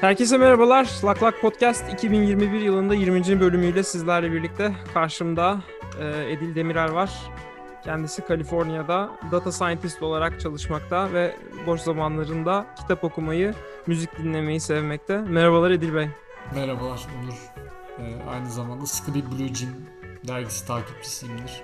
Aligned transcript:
Herkese 0.00 0.38
merhabalar. 0.38 0.88
Lak 1.04 1.22
Lak 1.22 1.40
Podcast 1.40 1.92
2021 1.92 2.60
yılında 2.60 2.94
20. 2.94 3.40
bölümüyle 3.40 3.82
sizlerle 3.82 4.32
birlikte 4.32 4.72
karşımda 4.94 5.60
e, 6.00 6.32
Edil 6.32 6.54
Demirel 6.54 6.92
var. 6.94 7.10
Kendisi 7.84 8.22
Kaliforniya'da 8.22 9.10
data 9.32 9.52
scientist 9.52 10.02
olarak 10.02 10.40
çalışmakta 10.40 11.12
ve 11.12 11.36
boş 11.66 11.80
zamanlarında 11.80 12.66
kitap 12.80 13.04
okumayı, 13.04 13.54
müzik 13.86 14.18
dinlemeyi 14.18 14.60
sevmekte. 14.60 15.18
Merhabalar 15.18 15.70
Edil 15.70 15.94
Bey. 15.94 16.08
Merhabalar 16.54 17.06
Onur. 17.22 17.52
Ee, 17.98 18.30
aynı 18.30 18.50
zamanda 18.50 18.84
bir 19.14 19.38
Blue 19.38 19.54
Jean 19.54 19.72
dergisi 20.28 20.66
takipçisiyimdir. 20.66 21.62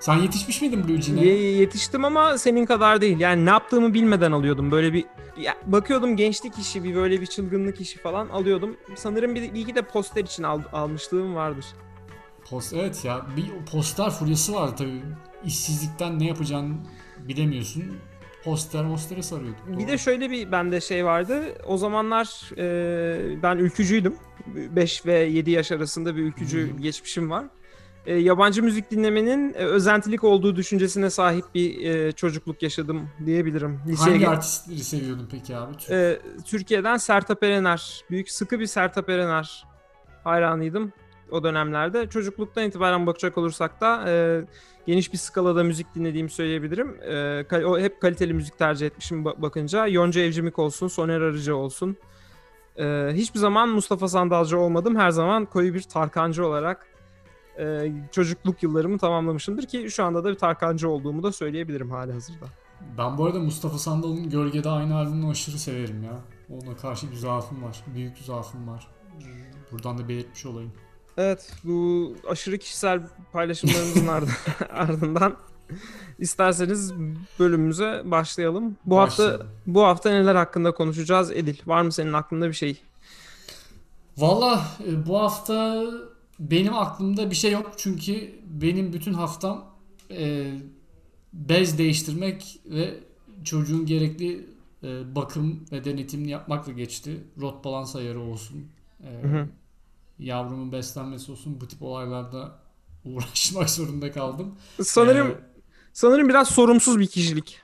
Sen 0.00 0.16
yetişmiş 0.16 0.62
miydin 0.62 0.88
Blue 0.88 1.02
Jean'e? 1.02 1.24
Ye- 1.24 1.52
yetiştim 1.52 2.04
ama 2.04 2.38
senin 2.38 2.66
kadar 2.66 3.00
değil. 3.00 3.20
Yani 3.20 3.44
ne 3.46 3.50
yaptığımı 3.50 3.94
bilmeden 3.94 4.32
alıyordum. 4.32 4.70
Böyle 4.70 4.92
bir 4.92 5.04
ya, 5.40 5.56
bakıyordum 5.66 6.16
gençlik 6.16 6.58
işi, 6.58 6.84
bir 6.84 6.94
böyle 6.94 7.20
bir 7.20 7.26
çılgınlık 7.26 7.80
işi 7.80 7.98
falan 7.98 8.28
alıyordum. 8.28 8.76
Sanırım 8.94 9.34
bir, 9.34 9.54
bir 9.54 9.60
iki 9.60 9.74
de 9.74 9.82
poster 9.82 10.24
için 10.24 10.42
al- 10.42 10.62
almışlığım 10.72 11.34
vardır. 11.34 11.64
Post, 12.50 12.72
evet 12.72 13.04
ya 13.04 13.26
bir 13.36 13.50
poster 13.72 14.10
furyası 14.10 14.54
vardı 14.54 14.74
tabii. 14.78 15.02
İşsizlikten 15.44 16.18
ne 16.18 16.26
yapacağını 16.26 16.74
bilemiyorsun. 17.18 17.84
Poster 18.44 18.88
postere 18.88 19.22
sarıyorduk. 19.22 19.68
Bir 19.68 19.76
Doğru. 19.80 19.88
de 19.88 19.98
şöyle 19.98 20.30
bir 20.30 20.52
bende 20.52 20.80
şey 20.80 21.04
vardı. 21.04 21.42
O 21.66 21.76
zamanlar 21.76 22.50
e, 22.58 23.42
ben 23.42 23.56
ülkücüydüm. 23.56 24.14
5 24.46 25.06
ve 25.06 25.12
7 25.18 25.50
yaş 25.50 25.72
arasında 25.72 26.16
bir 26.16 26.22
ülkücü 26.22 26.70
Hmm. 26.72 26.80
geçmişim 26.82 27.30
var. 27.30 27.44
E, 28.06 28.14
yabancı 28.14 28.62
müzik 28.62 28.90
dinlemenin 28.90 29.54
e, 29.54 29.56
özentilik 29.58 30.24
olduğu 30.24 30.56
düşüncesine 30.56 31.10
sahip 31.10 31.44
bir 31.54 31.84
e, 31.84 32.12
çocukluk 32.12 32.62
yaşadım 32.62 33.08
diyebilirim. 33.26 33.80
Liseye 33.88 34.10
Hangi 34.16 34.28
artistleri 34.28 34.78
seviyordun 34.78 35.28
peki 35.30 35.56
abi? 35.56 35.76
Türk- 35.76 35.90
e, 35.90 36.18
Türkiye'den 36.44 36.96
Sertab 36.96 37.42
Erener. 37.42 38.04
Büyük 38.10 38.30
sıkı 38.30 38.60
bir 38.60 38.66
Sertab 38.66 39.08
Erener 39.08 39.64
hayranıydım 40.24 40.92
o 41.30 41.42
dönemlerde. 41.44 42.08
Çocukluktan 42.08 42.64
itibaren 42.64 43.06
bakacak 43.06 43.38
olursak 43.38 43.80
da 43.80 44.04
e, 44.08 44.44
geniş 44.86 45.12
bir 45.12 45.18
skalada 45.18 45.64
müzik 45.64 45.94
dinlediğimi 45.94 46.30
söyleyebilirim. 46.30 46.96
E, 47.02 47.44
kal- 47.48 47.62
o 47.62 47.78
hep 47.78 48.00
kaliteli 48.00 48.34
müzik 48.34 48.58
tercih 48.58 48.86
etmişim 48.86 49.22
ba- 49.24 49.42
bakınca. 49.42 49.86
Yonca 49.86 50.20
Evcimik 50.20 50.58
olsun, 50.58 50.88
Soner 50.88 51.20
Arıcı 51.20 51.56
olsun. 51.56 51.96
E, 52.78 53.08
hiçbir 53.12 53.38
zaman 53.38 53.68
Mustafa 53.68 54.08
Sandalcı 54.08 54.58
olmadım. 54.58 54.96
Her 54.96 55.10
zaman 55.10 55.44
koyu 55.44 55.74
bir 55.74 55.82
Tarkancı 55.82 56.46
olarak 56.46 56.86
e, 57.58 57.92
çocukluk 58.12 58.62
yıllarımı 58.62 58.98
tamamlamışımdır 58.98 59.66
ki 59.66 59.90
şu 59.90 60.04
anda 60.04 60.24
da 60.24 60.30
bir 60.30 60.34
Tarkancı 60.38 60.88
olduğumu 60.88 61.22
da 61.22 61.32
söyleyebilirim 61.32 61.90
hali 61.90 62.12
hazırda. 62.12 62.46
Ben 62.98 63.18
bu 63.18 63.26
arada 63.26 63.38
Mustafa 63.38 63.78
Sandal'ın 63.78 64.30
Gölgede 64.30 64.68
Aynı 64.70 64.96
albümünü 64.96 65.30
aşırı 65.30 65.58
severim 65.58 66.02
ya. 66.02 66.18
Ona 66.50 66.76
karşı 66.76 67.10
bir 67.10 67.16
zaafım 67.16 67.62
var. 67.62 67.84
Büyük 67.94 68.16
bir 68.16 68.22
zaafım 68.24 68.68
var. 68.68 68.88
Buradan 69.72 69.98
da 69.98 70.08
belirtmiş 70.08 70.46
olayım. 70.46 70.72
Evet, 71.16 71.52
bu 71.64 72.12
aşırı 72.30 72.58
kişisel 72.58 73.02
paylaşımlarımızın 73.32 74.06
ardı- 74.06 74.30
ardından 74.72 75.36
isterseniz 76.18 76.92
bölümümüze 77.38 78.02
başlayalım. 78.04 78.76
Bu 78.86 78.98
hafta 78.98 79.22
Başlayalım. 79.24 79.46
bu 79.66 79.82
hafta 79.84 80.10
neler 80.10 80.34
hakkında 80.34 80.74
konuşacağız 80.74 81.30
Edil? 81.32 81.56
Var 81.66 81.82
mı 81.82 81.92
senin 81.92 82.12
aklında 82.12 82.48
bir 82.48 82.52
şey? 82.52 82.82
Valla 84.16 84.62
e, 84.88 85.06
bu 85.06 85.18
hafta 85.20 85.84
benim 86.40 86.74
aklımda 86.74 87.30
bir 87.30 87.36
şey 87.36 87.52
yok 87.52 87.72
çünkü 87.76 88.40
benim 88.46 88.92
bütün 88.92 89.12
haftam 89.14 89.64
e, 90.10 90.52
bez 91.32 91.78
değiştirmek 91.78 92.60
ve 92.66 93.00
çocuğun 93.44 93.86
gerekli 93.86 94.46
e, 94.82 95.14
bakım 95.14 95.64
ve 95.72 95.84
denetimini 95.84 96.30
yapmakla 96.30 96.72
geçti. 96.72 97.24
Rot 97.40 97.64
balans 97.64 97.96
ayarı 97.96 98.20
olsun, 98.20 98.66
e, 99.04 99.22
Hı 99.22 99.28
hı. 99.28 99.48
yavrumun 100.18 100.72
beslenmesi 100.72 101.32
olsun 101.32 101.60
bu 101.60 101.68
tip 101.68 101.82
olaylarda 101.82 102.58
uğraşmak 103.04 103.70
zorunda 103.70 104.12
kaldım. 104.12 104.54
Sanırım 104.82 105.28
E, 105.28 105.34
sanırım 105.92 106.28
biraz 106.28 106.48
sorumsuz 106.48 106.98
bir 106.98 107.06
kişilik. 107.06 107.60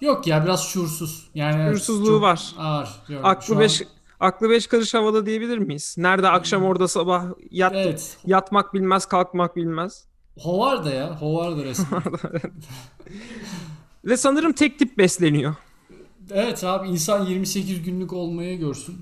yok 0.00 0.26
ya 0.26 0.44
biraz 0.44 0.64
şuursuz. 0.68 1.30
Yani 1.34 1.70
Şuursuzluğu 1.70 2.20
var. 2.20 2.54
Ağır. 2.58 2.88
Aklı 3.22 3.46
şu 3.46 3.54
an- 3.54 3.60
beş 3.60 3.82
aklı 4.20 4.50
beş 4.50 4.66
karış 4.66 4.94
havada 4.94 5.26
diyebilir 5.26 5.58
miyiz? 5.58 5.94
Nerede 5.98 6.28
akşam 6.28 6.64
orada 6.64 6.88
sabah 6.88 7.24
yat, 7.50 7.72
Evet. 7.76 8.16
yatmak 8.26 8.74
bilmez, 8.74 9.06
kalkmak 9.06 9.56
bilmez. 9.56 10.04
Hovar 10.38 10.84
da 10.84 10.90
ya. 10.90 11.20
Hovar 11.20 11.56
da 11.56 11.64
resmen. 11.64 12.02
Ve 14.04 14.16
sanırım 14.16 14.52
tek 14.52 14.78
tip 14.78 14.98
besleniyor. 14.98 15.54
Evet 16.30 16.64
abi 16.64 16.88
insan 16.88 17.26
28 17.26 17.82
günlük 17.82 18.12
olmayı 18.12 18.58
görsün. 18.58 18.96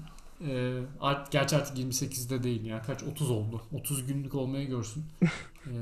Ee, 0.49 0.79
art, 1.01 1.33
gerçi 1.33 1.57
artık 1.57 1.79
28'de 1.79 2.43
değil 2.43 2.65
ya. 2.65 2.83
Kaç 2.83 3.03
30 3.03 3.31
oldu. 3.31 3.63
30 3.73 4.07
günlük 4.07 4.35
olmayı 4.35 4.69
görsün. 4.69 5.05
Ee, 5.67 5.73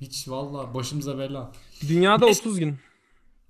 hiç 0.00 0.28
valla 0.28 0.74
başımıza 0.74 1.18
bela. 1.18 1.52
Dünyada 1.88 2.24
Neyse. 2.24 2.40
30 2.40 2.58
gün. 2.58 2.78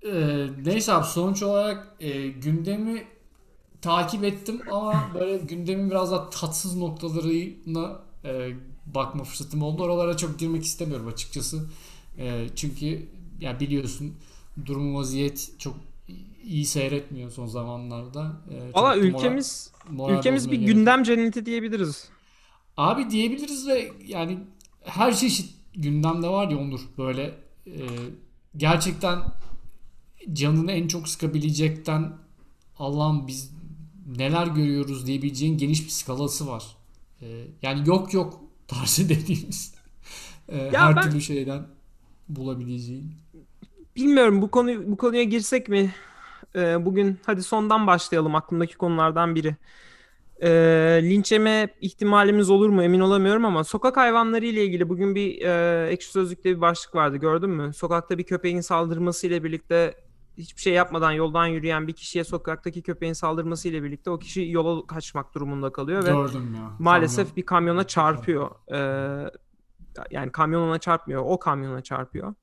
Ee, 0.05 0.47
neyse 0.65 0.93
abi 0.93 1.05
sonuç 1.05 1.43
olarak 1.43 1.87
e, 1.99 2.27
gündemi 2.27 3.03
takip 3.85 4.23
ettim 4.23 4.61
ama 4.71 5.09
böyle 5.13 5.37
gündemin 5.37 5.89
biraz 5.91 6.11
daha 6.11 6.29
tatsız 6.29 6.75
noktalarına 6.75 7.99
e, 8.25 8.51
bakma 8.85 9.23
fırsatım 9.23 9.61
oldu. 9.61 9.83
Oralara 9.83 10.17
çok 10.17 10.39
girmek 10.39 10.63
istemiyorum 10.63 11.07
açıkçası. 11.07 11.69
E, 12.17 12.47
çünkü 12.55 13.05
ya 13.41 13.59
biliyorsun 13.59 14.13
durum 14.65 14.95
vaziyet 14.95 15.51
çok 15.59 15.75
iyi 16.43 16.65
seyretmiyor 16.65 17.31
son 17.31 17.47
zamanlarda. 17.47 18.31
E, 18.51 18.73
Valla 18.73 18.95
moral- 18.95 18.99
ülkemiz 18.99 19.71
moral 19.89 20.17
ülkemiz 20.17 20.51
bir 20.51 20.57
gerek 20.57 20.73
gündem 20.75 21.03
cenneti 21.03 21.45
diyebiliriz. 21.45 22.09
Abi 22.77 23.09
diyebiliriz 23.09 23.67
ve 23.67 23.91
yani 24.07 24.39
her 24.83 25.15
çeşit 25.15 25.53
gündemde 25.75 26.27
var 26.27 26.49
ya 26.49 26.57
Onur 26.57 26.81
böyle 26.97 27.35
e, 27.67 27.73
gerçekten 28.57 29.19
canını 30.33 30.71
en 30.71 30.87
çok 30.87 31.07
sıkabilecekten 31.07 32.13
Allah'ım 32.79 33.27
biz 33.27 33.54
neler 34.05 34.47
görüyoruz 34.47 35.07
diyebileceğin 35.07 35.57
geniş 35.57 35.85
bir 35.85 35.89
skalası 35.89 36.47
var. 36.47 36.63
E, 37.21 37.25
yani 37.61 37.87
yok 37.87 38.13
yok 38.13 38.41
tarzı 38.67 39.09
dediğimiz 39.09 39.75
e, 40.49 40.71
her 40.73 40.95
ben- 40.95 41.01
türlü 41.01 41.21
şeyden 41.21 41.67
bulabileceğin. 42.29 43.11
Bilmiyorum 43.95 44.41
bu 44.41 44.51
konu 44.51 44.91
bu 44.91 44.97
konuya 44.97 45.23
girsek 45.23 45.69
mi? 45.69 45.93
Ee, 46.55 46.85
bugün 46.85 47.19
hadi 47.25 47.43
sondan 47.43 47.87
başlayalım 47.87 48.35
aklımdaki 48.35 48.77
konulardan 48.77 49.35
biri. 49.35 49.55
Ee, 50.41 50.49
linç 51.03 51.31
yeme 51.31 51.69
ihtimalimiz 51.81 52.49
olur 52.49 52.69
mu 52.69 52.83
emin 52.83 52.99
olamıyorum 52.99 53.45
ama 53.45 53.63
sokak 53.63 53.97
hayvanları 53.97 54.45
ile 54.45 54.65
ilgili 54.65 54.89
bugün 54.89 55.15
bir 55.15 55.41
e, 55.41 55.87
ekşi 55.89 56.11
sözlükte 56.11 56.55
bir 56.55 56.61
başlık 56.61 56.95
vardı 56.95 57.17
gördün 57.17 57.49
mü? 57.49 57.73
Sokakta 57.73 58.17
bir 58.17 58.23
köpeğin 58.23 58.61
saldırması 58.61 59.27
ile 59.27 59.43
birlikte 59.43 59.95
hiçbir 60.37 60.61
şey 60.61 60.73
yapmadan 60.73 61.11
yoldan 61.11 61.47
yürüyen 61.47 61.87
bir 61.87 61.93
kişiye 61.93 62.23
sokaktaki 62.23 62.81
köpeğin 62.81 63.13
saldırması 63.13 63.67
ile 63.69 63.83
birlikte 63.83 64.09
o 64.09 64.19
kişi 64.19 64.49
yola 64.49 64.87
kaçmak 64.87 65.33
durumunda 65.35 65.71
kalıyor 65.71 66.03
ve 66.03 66.09
Gördüm 66.09 66.55
ya. 66.55 66.71
maalesef 66.79 67.17
Kamyon. 67.25 67.35
bir 67.35 67.45
kamyona 67.45 67.83
çarpıyor. 67.83 68.51
Ee, 68.71 69.31
yani 70.11 70.31
kamyon 70.31 70.61
ona 70.61 70.79
çarpmıyor, 70.79 71.23
o 71.25 71.39
kamyona 71.39 71.81
çarpıyor. 71.81 72.33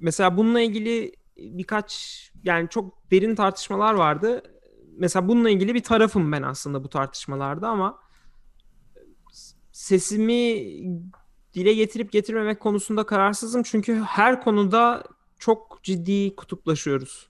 Mesela 0.00 0.36
bununla 0.36 0.60
ilgili 0.60 1.12
birkaç 1.36 2.22
yani 2.44 2.68
çok 2.68 3.10
derin 3.10 3.34
tartışmalar 3.34 3.94
vardı. 3.94 4.42
Mesela 4.98 5.28
bununla 5.28 5.50
ilgili 5.50 5.74
bir 5.74 5.82
tarafım 5.82 6.32
ben 6.32 6.42
aslında 6.42 6.84
bu 6.84 6.88
tartışmalarda 6.88 7.68
ama 7.68 7.98
sesimi 9.72 10.56
dile 11.54 11.74
getirip 11.74 12.12
getirmemek 12.12 12.60
konusunda 12.60 13.06
kararsızım. 13.06 13.62
Çünkü 13.62 14.00
her 14.00 14.42
konuda 14.42 15.02
çok 15.38 15.80
ciddi 15.82 16.36
kutuplaşıyoruz. 16.36 17.26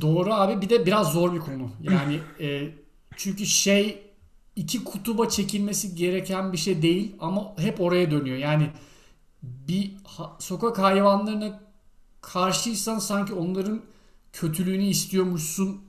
Doğru 0.00 0.34
abi 0.34 0.60
bir 0.62 0.68
de 0.70 0.86
biraz 0.86 1.12
zor 1.12 1.34
bir 1.34 1.38
konu. 1.40 1.70
Yani 1.82 2.20
e, 2.40 2.70
çünkü 3.16 3.46
şey 3.46 4.02
iki 4.56 4.84
kutuba 4.84 5.28
çekilmesi 5.28 5.94
gereken 5.94 6.52
bir 6.52 6.58
şey 6.58 6.82
değil 6.82 7.16
ama 7.20 7.54
hep 7.58 7.80
oraya 7.80 8.10
dönüyor. 8.10 8.36
Yani 8.36 8.70
bir 9.42 9.96
ha- 10.04 10.36
sokak 10.38 10.78
hayvanlarına 10.78 11.60
karşıysan 12.20 12.98
sanki 12.98 13.34
onların 13.34 13.82
kötülüğünü 14.32 14.84
istiyormuşsun 14.84 15.80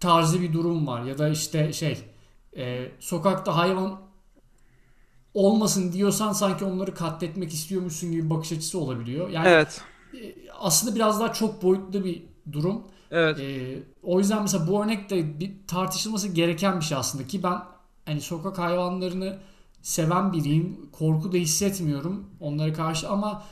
tarzı 0.00 0.40
bir 0.40 0.52
durum 0.52 0.86
var. 0.86 1.04
Ya 1.04 1.18
da 1.18 1.28
işte 1.28 1.72
şey 1.72 1.98
e, 2.56 2.92
sokakta 3.00 3.56
hayvan 3.56 4.00
olmasın 5.34 5.92
diyorsan 5.92 6.32
sanki 6.32 6.64
onları 6.64 6.94
katletmek 6.94 7.52
istiyormuşsun 7.54 8.12
gibi 8.12 8.30
bakış 8.30 8.52
açısı 8.52 8.78
olabiliyor. 8.78 9.28
Yani 9.28 9.48
Evet. 9.48 9.80
Aslında 10.58 10.94
biraz 10.94 11.20
daha 11.20 11.32
çok 11.32 11.62
boyutlu 11.62 12.04
bir 12.04 12.22
durum. 12.52 12.82
Evet. 13.10 13.40
Ee, 13.40 13.82
o 14.02 14.18
yüzden 14.18 14.42
mesela 14.42 14.68
bu 14.68 14.84
örnek 14.84 15.10
de 15.10 15.40
bir 15.40 15.52
tartışılması 15.66 16.28
gereken 16.28 16.80
bir 16.80 16.84
şey 16.84 16.98
aslında 16.98 17.26
ki 17.26 17.42
ben 17.42 17.58
hani 18.06 18.20
sokak 18.20 18.58
hayvanlarını 18.58 19.38
seven 19.82 20.32
biriyim. 20.32 20.90
Korku 20.92 21.32
da 21.32 21.36
hissetmiyorum 21.36 22.24
onlara 22.40 22.72
karşı 22.72 23.08
ama 23.08 23.42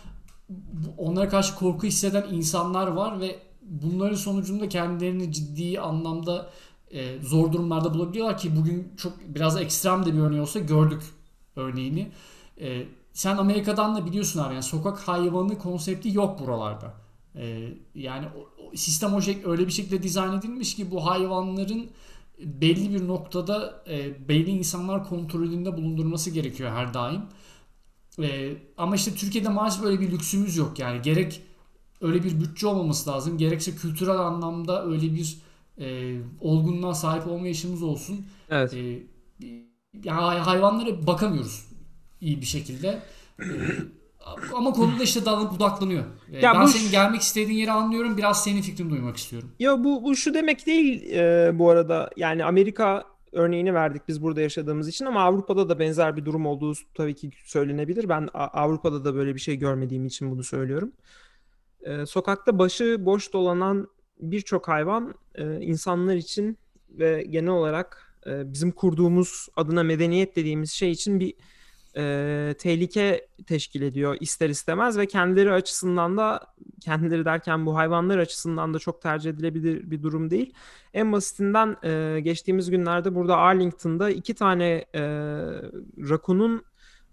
onlara 0.99 1.29
karşı 1.29 1.55
korku 1.55 1.87
hisseden 1.87 2.27
insanlar 2.33 2.87
var 2.87 3.21
ve 3.21 3.39
bunların 3.63 4.17
sonucunda 4.17 4.69
kendilerini 4.69 5.33
ciddi 5.33 5.81
anlamda 5.81 6.51
e, 6.91 7.23
zor 7.23 7.53
durumlarda 7.53 7.95
bulabiliyorlar 7.95 8.39
ki 8.39 8.57
bugün 8.57 8.93
çok 8.97 9.13
biraz 9.29 9.57
ekstrem 9.57 10.07
de 10.07 10.15
bir 10.15 10.19
örneği 10.19 10.41
olsa 10.41 10.59
gördük 10.59 11.03
örneğini. 11.57 12.11
E, 12.61 12.83
sen 13.19 13.37
Amerika'dan 13.37 13.97
da 13.97 14.07
biliyorsun 14.07 14.41
abi 14.41 14.55
yani 14.55 14.63
sokak 14.63 14.99
hayvanı 14.99 15.59
konsepti 15.59 16.17
yok 16.17 16.41
buralarda. 16.41 16.95
E, 17.35 17.73
yani 17.95 18.27
sistem 18.75 19.15
o 19.15 19.21
şek 19.21 19.47
öyle 19.47 19.67
bir 19.67 19.73
şekilde 19.73 20.03
dizayn 20.03 20.33
edilmiş 20.33 20.77
ki 20.77 20.91
bu 20.91 21.07
hayvanların 21.07 21.91
belli 22.39 22.95
bir 22.95 23.09
noktada 23.09 23.85
e, 23.89 24.29
belli 24.29 24.51
insanlar 24.51 25.09
kontrolünde 25.09 25.77
bulundurması 25.77 26.31
gerekiyor 26.31 26.71
her 26.71 26.95
daim. 26.95 27.23
E, 28.23 28.57
ama 28.77 28.95
işte 28.95 29.15
Türkiye'de 29.15 29.49
maalesef 29.49 29.83
böyle 29.83 30.01
bir 30.01 30.11
lüksümüz 30.11 30.57
yok 30.57 30.79
yani 30.79 31.03
gerek 31.03 31.43
öyle 32.01 32.25
bir 32.25 32.41
bütçe 32.41 32.67
olmaması 32.67 33.11
lazım 33.11 33.39
gerekse 33.39 33.75
kültürel 33.75 34.19
anlamda 34.19 34.87
öyle 34.87 35.15
bir 35.15 35.39
e, 35.79 36.17
olgunluğa 36.41 36.95
sahip 36.95 37.27
olmayışımız 37.27 37.83
olsun. 37.83 38.27
Evet. 38.51 38.75
E, 38.75 39.03
yani 40.05 40.39
hayvanlara 40.39 41.07
bakamıyoruz 41.07 41.68
iyi 42.21 42.41
bir 42.41 42.47
şekilde. 42.47 43.03
E, 43.41 43.45
ama 44.55 44.73
konuda 44.73 45.03
işte 45.03 45.25
dalıp 45.25 45.53
budaklanıyor. 45.53 46.05
E, 46.33 46.41
Ya 46.41 46.55
ben 46.55 46.63
bu 46.63 46.69
senin 46.69 46.91
gelmek 46.91 47.21
istediğin 47.21 47.59
yeri 47.59 47.73
anlıyorum. 47.73 48.17
Biraz 48.17 48.45
senin 48.45 48.63
fikrini 48.63 48.91
duymak 48.91 49.17
istiyorum. 49.17 49.53
Ya 49.59 49.85
bu 49.85 50.05
bu 50.05 50.17
şu 50.17 50.35
demek 50.35 50.67
değil 50.67 51.11
e, 51.13 51.51
bu 51.59 51.71
arada. 51.71 52.11
Yani 52.17 52.45
Amerika 52.45 53.05
örneğini 53.33 53.75
verdik 53.75 54.03
biz 54.09 54.23
burada 54.23 54.41
yaşadığımız 54.41 54.89
için 54.89 55.05
ama 55.05 55.23
Avrupa'da 55.23 55.69
da 55.69 55.79
benzer 55.79 56.17
bir 56.17 56.25
durum 56.25 56.47
olduğu 56.47 56.73
tabii 56.95 57.15
ki 57.15 57.31
söylenebilir. 57.45 58.09
Ben 58.09 58.29
Avrupa'da 58.35 59.05
da 59.05 59.15
böyle 59.15 59.35
bir 59.35 59.41
şey 59.41 59.57
görmediğim 59.57 60.07
için 60.07 60.31
bunu 60.31 60.45
söylüyorum. 60.45 60.93
E, 61.83 62.07
sokakta 62.07 62.59
başı 62.59 62.97
boş 63.01 63.33
dolanan 63.33 63.89
birçok 64.21 64.69
hayvan 64.69 65.15
e, 65.35 65.61
insanlar 65.61 66.15
için 66.17 66.59
ve 66.91 67.27
genel 67.31 67.51
olarak 67.51 68.15
e, 68.27 68.53
bizim 68.53 68.73
kurduğumuz 68.73 69.49
adına 69.57 69.83
medeniyet 69.83 70.37
dediğimiz 70.37 70.73
şey 70.73 70.91
için 70.91 71.21
bir 71.21 71.35
e, 71.99 72.55
tehlike 72.59 73.29
teşkil 73.47 73.83
ediyor 73.83 74.17
ister 74.21 74.49
istemez 74.49 74.99
ve 74.99 75.07
kendileri 75.07 75.53
açısından 75.53 76.17
da 76.17 76.41
kendileri 76.81 77.25
derken 77.25 77.67
bu 77.67 77.77
hayvanlar 77.77 78.19
açısından 78.19 78.75
da 78.75 78.79
çok 78.79 79.03
tercih 79.03 79.31
edilebilir 79.31 79.91
bir 79.91 80.03
durum 80.03 80.31
değil. 80.31 80.53
En 80.95 81.13
basitinden 81.13 81.77
e, 81.85 82.21
geçtiğimiz 82.21 82.71
günlerde 82.71 83.15
burada 83.15 83.37
Arlington'da 83.37 84.11
iki 84.11 84.35
tane 84.35 84.85
e, 84.95 85.03
rakunun 86.11 86.65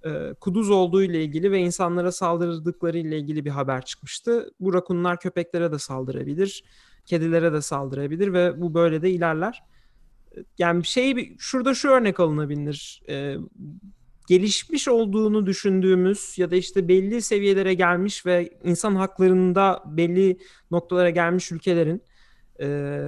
e, 0.06 0.34
kuduz 0.34 0.70
olduğu 0.70 1.04
ile 1.04 1.24
ilgili 1.24 1.52
ve 1.52 1.60
insanlara 1.60 2.12
saldırdıkları 2.12 2.98
ile 2.98 3.20
ilgili 3.20 3.46
bir 3.46 3.50
haber 3.50 3.86
çıkmıştı. 3.86 4.52
Bu 4.60 4.74
rakunlar 4.74 5.20
köpeklere 5.20 5.72
de 5.72 5.80
saldırabilir, 5.80 6.64
kedilere 7.06 7.54
de 7.54 7.62
saldırabilir 7.62 8.34
ve 8.34 8.62
bu 8.62 8.74
böyle 8.74 9.02
de 9.02 9.10
ilerler. 9.10 9.64
Yani 10.58 10.86
şey 10.86 11.36
şurada 11.38 11.74
şu 11.74 11.90
örnek 11.90 12.20
alınabilir. 12.20 13.04
E, 13.10 13.38
gelişmiş 14.28 14.88
olduğunu 14.88 15.46
düşündüğümüz 15.46 16.38
ya 16.38 16.52
da 16.52 16.56
işte 16.56 16.88
belli 16.88 17.22
seviyelere 17.22 17.74
gelmiş 17.74 18.26
ve 18.26 18.50
insan 18.64 18.96
haklarında 18.96 19.84
belli 19.86 20.38
noktalara 20.72 21.10
gelmiş 21.10 21.52
ülkelerin 21.52 22.02
e, 22.62 23.00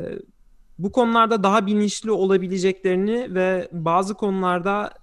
bu 0.79 0.91
konularda 0.91 1.43
daha 1.43 1.65
bilinçli 1.65 2.11
olabileceklerini 2.11 3.35
ve 3.35 3.69
bazı 3.71 4.13
konularda 4.13 4.93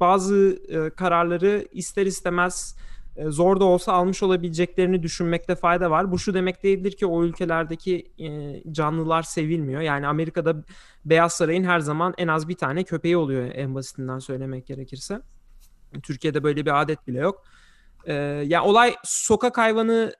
bazı 0.00 0.58
e, 0.68 0.90
kararları 0.90 1.68
ister 1.72 2.06
istemez 2.06 2.76
e, 3.16 3.30
zor 3.30 3.60
da 3.60 3.64
olsa 3.64 3.92
almış 3.92 4.22
olabileceklerini 4.22 5.02
düşünmekte 5.02 5.54
fayda 5.54 5.90
var. 5.90 6.12
Bu 6.12 6.18
şu 6.18 6.34
demek 6.34 6.62
değildir 6.62 6.92
ki 6.92 7.06
o 7.06 7.24
ülkelerdeki 7.24 8.12
e, 8.18 8.62
canlılar 8.72 9.22
sevilmiyor. 9.22 9.80
Yani 9.80 10.06
Amerika'da 10.06 10.64
Beyaz 11.04 11.32
Saray'ın 11.32 11.64
her 11.64 11.80
zaman 11.80 12.14
en 12.18 12.28
az 12.28 12.48
bir 12.48 12.54
tane 12.54 12.84
köpeği 12.84 13.16
oluyor 13.16 13.50
en 13.54 13.74
basitinden 13.74 14.18
söylemek 14.18 14.66
gerekirse. 14.66 15.20
Türkiye'de 16.00 16.42
böyle 16.42 16.66
bir 16.66 16.80
adet 16.82 17.06
bile 17.06 17.18
yok. 17.18 17.44
Ee, 18.04 18.14
ya 18.46 18.64
olay 18.64 18.94
sokak 19.04 19.58
hayvanı 19.58 20.12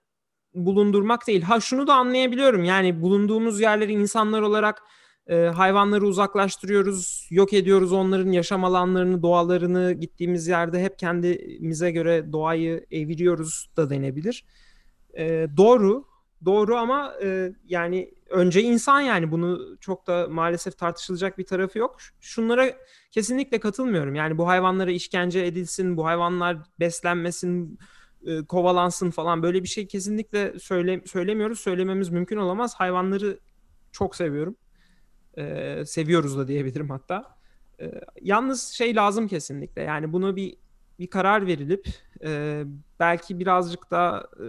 bulundurmak 0.55 1.27
değil. 1.27 1.43
Ha 1.43 1.61
şunu 1.61 1.87
da 1.87 1.95
anlayabiliyorum. 1.95 2.65
Yani 2.65 3.03
bulunduğumuz 3.03 3.61
yerleri 3.61 3.93
insanlar 3.93 4.43
olarak 4.43 4.83
e, 5.27 5.37
hayvanları 5.37 6.07
uzaklaştırıyoruz, 6.07 7.29
yok 7.31 7.53
ediyoruz 7.53 7.93
onların 7.93 8.33
yaşam 8.33 8.65
alanlarını, 8.65 9.23
doğalarını 9.23 9.93
gittiğimiz 9.93 10.49
yerde 10.49 10.83
hep 10.83 10.99
kendimize 10.99 11.91
göre 11.91 12.33
doğayı 12.33 12.87
eviriyoruz 12.91 13.71
da 13.77 13.91
denebilir. 13.91 14.45
E, 15.19 15.47
doğru, 15.57 16.05
doğru 16.45 16.77
ama 16.77 17.15
e, 17.23 17.53
yani 17.65 18.15
önce 18.31 18.63
insan 18.63 19.01
yani 19.01 19.31
bunu 19.31 19.77
çok 19.81 20.07
da 20.07 20.27
maalesef 20.31 20.79
tartışılacak 20.79 21.39
bir 21.39 21.47
tarafı 21.47 21.79
yok. 21.79 21.97
Şunlara 22.21 22.73
kesinlikle 23.11 23.61
katılmıyorum. 23.61 24.15
Yani 24.15 24.39
bu 24.39 24.49
hayvanlara 24.49 24.91
işkence 24.91 25.41
edilsin, 25.41 25.97
bu 25.97 26.07
hayvanlar 26.07 26.57
beslenmesin, 26.81 27.79
e, 28.27 28.45
kovalansın 28.45 29.11
falan 29.11 29.43
böyle 29.43 29.63
bir 29.63 29.69
şey 29.69 29.87
kesinlikle 29.87 30.59
söyle, 30.59 31.03
söylemiyoruz. 31.07 31.61
Söylememiz 31.61 32.09
mümkün 32.09 32.37
olamaz. 32.37 32.75
Hayvanları 32.75 33.39
çok 33.93 34.17
seviyorum. 34.17 34.57
E, 35.39 35.85
seviyoruz 35.87 36.39
da 36.39 36.49
diyebilirim 36.49 36.91
hatta. 36.91 37.37
E, 37.81 38.01
yalnız 38.21 38.69
şey 38.69 38.95
lazım 38.95 39.29
kesinlikle. 39.29 39.83
Yani 39.83 40.13
bunu 40.13 40.37
bir 40.37 40.57
bir 40.99 41.07
karar 41.07 41.47
verilip 41.47 41.89
e, 42.25 42.63
belki 43.01 43.41
birazcık 43.41 43.91
da 43.91 44.29
e, 44.41 44.47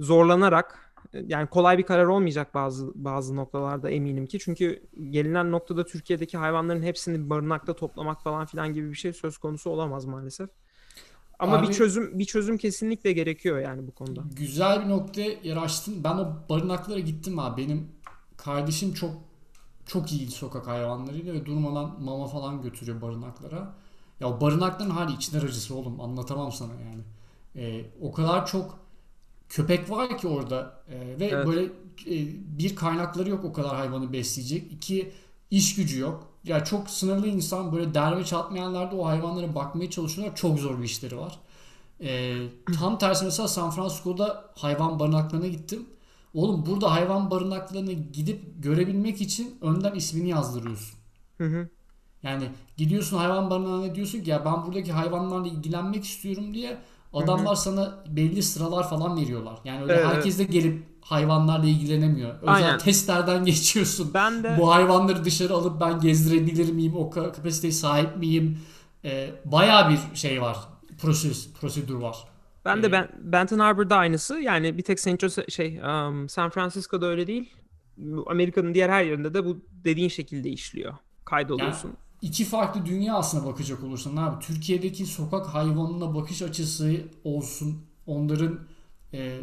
zorlanarak 0.00 0.86
yani 1.12 1.46
kolay 1.46 1.78
bir 1.78 1.82
karar 1.82 2.06
olmayacak 2.06 2.54
bazı 2.54 2.92
bazı 2.94 3.36
noktalarda 3.36 3.90
eminim 3.90 4.26
ki. 4.26 4.38
Çünkü 4.38 4.82
gelinen 5.10 5.52
noktada 5.52 5.84
Türkiye'deki 5.84 6.38
hayvanların 6.38 6.82
hepsini 6.82 7.30
barınakta 7.30 7.76
toplamak 7.76 8.22
falan 8.22 8.46
filan 8.46 8.72
gibi 8.72 8.90
bir 8.90 8.96
şey 8.96 9.12
söz 9.12 9.38
konusu 9.38 9.70
olamaz 9.70 10.04
maalesef. 10.04 10.50
Ama 11.38 11.58
Abi- 11.58 11.68
bir 11.68 11.72
çözüm 11.72 12.18
bir 12.18 12.24
çözüm 12.24 12.58
kesinlikle 12.58 13.12
gerekiyor 13.12 13.58
yani 13.58 13.86
bu 13.86 13.92
konuda. 13.92 14.22
Güzel 14.36 14.84
bir 14.84 14.88
noktaya 14.88 15.30
yer 15.42 15.56
açtın. 15.56 16.04
Ben 16.04 16.14
o 16.14 16.36
barınaklara 16.48 16.98
gittim 16.98 17.38
abi. 17.38 17.62
Benim 17.62 17.88
kardeşim 18.36 18.94
çok 18.94 19.10
çok 19.86 20.12
iyi 20.12 20.30
sokak 20.30 20.66
hayvanlarıyla 20.66 21.34
ve 21.34 21.46
durmadan 21.46 22.02
mama 22.02 22.26
falan 22.26 22.62
götürüyor 22.62 23.00
barınaklara. 23.00 23.74
Ya 24.20 24.28
o 24.28 24.40
barınakların 24.40 24.90
hali 24.90 25.12
içler 25.12 25.42
acısı 25.42 25.74
oğlum. 25.74 26.00
Anlatamam 26.00 26.52
sana 26.52 26.72
yani. 26.72 27.02
Ee, 27.56 27.84
o 28.00 28.12
kadar 28.12 28.46
çok 28.46 28.78
köpek 29.48 29.90
var 29.90 30.18
ki 30.18 30.28
orada 30.28 30.84
Ee, 30.88 31.20
ve 31.20 31.26
Evet. 31.26 31.46
böyle 31.46 31.64
e, 32.06 32.14
bir 32.58 32.76
kaynakları 32.76 33.30
yok 33.30 33.44
o 33.44 33.52
kadar 33.52 33.76
hayvanı 33.76 34.12
besleyecek. 34.12 34.72
İki 34.72 35.12
iş 35.50 35.74
gücü 35.74 36.00
yok. 36.00 36.28
Ya 36.44 36.64
çok 36.64 36.90
sınırlı 36.90 37.26
insan 37.28 37.72
böyle 37.72 37.94
derme 37.94 38.24
çatmayan 38.24 38.74
yerde 38.74 38.94
o 38.96 39.06
hayvanlara 39.06 39.54
bakmaya 39.54 39.90
çalışıyorlar. 39.90 40.36
Çok 40.36 40.58
zor 40.58 40.78
bir 40.78 40.84
işleri 40.84 41.18
var. 41.18 41.38
Ee, 42.00 42.36
tam 42.80 42.98
tersi 42.98 43.24
mesela 43.24 43.48
San 43.48 43.70
Francisco'da 43.70 44.44
hayvan 44.56 44.98
barınaklarına 44.98 45.46
gittim. 45.46 45.86
Oğlum 46.34 46.66
burada 46.66 46.92
hayvan 46.92 47.30
barınaklarına 47.30 47.92
gidip 47.92 48.62
görebilmek 48.62 49.20
için 49.20 49.58
önden 49.62 49.94
ismini 49.94 50.28
yazdırıyorsun. 50.28 50.98
Hı 51.38 51.44
hı. 51.44 51.68
Yani 52.22 52.48
gidiyorsun 52.76 53.16
hayvan 53.16 53.50
barınağına 53.50 53.94
diyorsun 53.94 54.20
ki 54.22 54.30
ya 54.30 54.44
ben 54.44 54.66
buradaki 54.66 54.92
hayvanlarla 54.92 55.46
ilgilenmek 55.48 56.04
istiyorum 56.04 56.54
diye 56.54 56.78
adamlar 57.18 57.54
sana 57.54 58.04
belli 58.08 58.42
sıralar 58.42 58.90
falan 58.90 59.16
veriyorlar. 59.20 59.58
Yani 59.64 59.82
öyle 59.82 59.92
Evet, 59.92 60.06
herkes 60.06 60.38
de 60.38 60.44
gelip 60.44 60.84
hayvanlarla 61.00 61.66
ilgilenemiyor. 61.66 62.34
Özel 62.42 62.54
Aynen. 62.54 62.78
testlerden 62.78 63.44
geçiyorsun. 63.44 64.10
Ben 64.14 64.42
de 64.44 64.56
Bu 64.58 64.74
hayvanları 64.74 65.24
dışarı 65.24 65.54
alıp 65.54 65.80
ben 65.80 66.00
gezdirebilir 66.00 66.72
miyim? 66.72 66.96
O 66.96 67.10
ka- 67.10 67.32
kapasiteye 67.32 67.72
sahip 67.72 68.16
miyim? 68.16 68.58
Ee, 69.04 69.30
bayağı 69.44 69.90
bir 69.90 69.98
şey 70.16 70.42
var. 70.42 70.56
Prosedür, 71.00 71.46
prosedür 71.60 71.94
var. 71.94 72.16
ben 72.64 72.82
de 72.82 72.86
Ee, 72.86 72.92
ben, 72.92 73.08
Benton 73.18 73.58
Harbor'da 73.58 73.96
aynısı. 73.96 74.38
Yani 74.38 74.78
bir 74.78 74.82
tek 74.82 75.00
St. 75.00 75.20
Jose 75.20 75.46
şey 75.48 75.78
um, 75.78 76.28
San 76.28 76.50
Francisco'da 76.50 77.06
öyle 77.06 77.26
değil. 77.26 77.54
Amerika'nın 78.26 78.74
diğer 78.74 78.88
her 78.88 79.04
yerinde 79.04 79.34
de 79.34 79.44
bu 79.44 79.58
dediğin 79.84 80.08
şekilde 80.08 80.48
işliyor. 80.48 80.94
Kaydoluyorsun. 81.24 81.92
İki 82.22 82.44
farklı 82.44 82.86
dünya 82.86 83.14
aslına 83.14 83.46
bakacak 83.46 83.84
olursan 83.84 84.16
abi. 84.16 84.44
Türkiye'deki 84.44 85.06
sokak 85.06 85.46
hayvanına 85.46 86.14
bakış 86.14 86.42
açısı 86.42 87.00
olsun, 87.24 87.82
onların 88.06 88.60
e, 89.12 89.40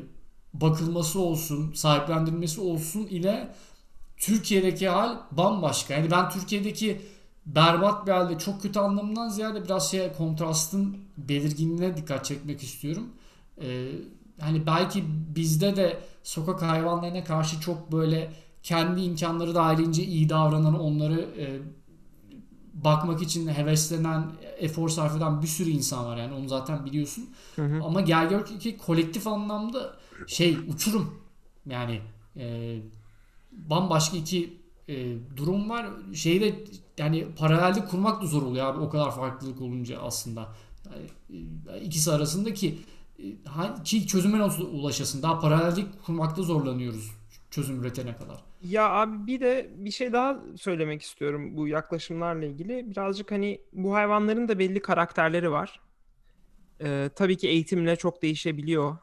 bakılması 0.54 1.20
olsun, 1.20 1.74
sahiplendirilmesi 1.74 2.62
olsun 2.62 3.00
ile 3.00 3.54
Türkiye'deki 4.18 4.90
hal 4.90 5.18
bambaşka. 5.32 5.94
Yani 5.94 6.12
ben 6.12 6.30
Türkiye'deki 6.30 7.02
berbat 7.46 8.08
bir 8.08 8.12
halde 8.12 8.38
çok 8.38 8.62
kötü 8.62 8.80
anlamından 8.80 9.30
ziyade 9.30 9.64
biraz 9.64 9.92
şey 9.92 10.14
kontrastın 10.14 10.98
belirginliğine 11.18 11.98
dikkat 11.98 12.26
çekmek 12.26 12.64
istiyorum. 12.64 13.10
Ee, 13.62 13.92
hani 14.40 14.66
belki 14.66 15.04
bizde 15.36 15.76
de 15.76 16.00
sokak 16.24 16.62
hayvanlarına 16.62 17.24
karşı 17.24 17.60
çok 17.60 17.92
böyle 17.92 18.34
kendi 18.64 19.02
imkanları 19.02 19.56
dahilince 19.56 20.04
iyi 20.04 20.30
davranan 20.30 20.80
onları 20.80 21.22
e, 21.22 21.60
bakmak 22.84 23.22
için 23.22 23.48
heveslenen, 23.48 24.32
efor 24.58 24.90
sarf 24.90 25.18
eden 25.18 25.42
bir 25.42 25.48
sürü 25.48 25.70
insan 25.70 26.06
var 26.06 26.18
yani 26.18 26.34
onu 26.34 26.48
zaten 26.48 26.86
biliyorsun. 26.86 27.30
Hı 27.56 27.66
hı. 27.66 27.84
Ama 27.84 28.02
gel 28.02 28.30
gör 28.30 28.46
ki 28.46 28.78
kolektif 28.78 29.28
anlamda 29.28 29.96
şey 30.28 30.58
uçurum 30.68 31.20
yani 31.66 32.02
e, 32.38 32.78
bambaşka 33.52 34.18
iki 34.18 34.58
e, 34.90 35.16
durum 35.38 35.70
var. 35.70 35.88
Şeyde 36.14 36.64
yani 36.98 37.28
paralelde 37.38 37.86
kurmak 37.86 38.22
da 38.22 38.26
zor 38.26 38.42
oluyor 38.44 38.66
abi 38.66 38.80
o 38.80 38.90
kadar 38.90 39.16
farklılık 39.16 39.62
olunca 39.62 40.00
aslında. 40.02 40.50
Yani, 40.86 41.06
e, 41.78 41.82
ikisi 41.82 42.12
arasındaki 42.12 42.80
e, 43.20 43.84
ki 43.84 44.08
çözüme 44.08 44.40
nasıl 44.40 44.74
ulaşasın? 44.74 45.22
Daha 45.22 45.40
paralellik 45.40 46.04
kurmakta 46.06 46.42
zorlanıyoruz 46.42 47.12
çözüm 47.54 47.82
üretene 47.82 48.18
kadar. 48.18 48.44
Ya 48.64 48.90
abi 48.90 49.28
bir 49.28 49.42
de 49.42 49.70
bir 49.76 49.92
şey 49.92 50.14
daha 50.14 50.40
söylemek 50.58 51.02
istiyorum 51.02 51.58
bu 51.58 51.68
yaklaşımlarla 51.68 52.46
ilgili. 52.46 52.92
Birazcık 52.92 53.32
hani 53.32 53.62
bu 53.74 53.94
hayvanların 53.96 54.48
da 54.48 54.60
belli 54.60 54.82
karakterleri 54.82 55.52
var. 55.52 55.82
Ee, 56.82 57.10
tabii 57.16 57.38
ki 57.38 57.48
eğitimle 57.48 57.96
çok 57.96 58.22
değişebiliyor 58.22 58.98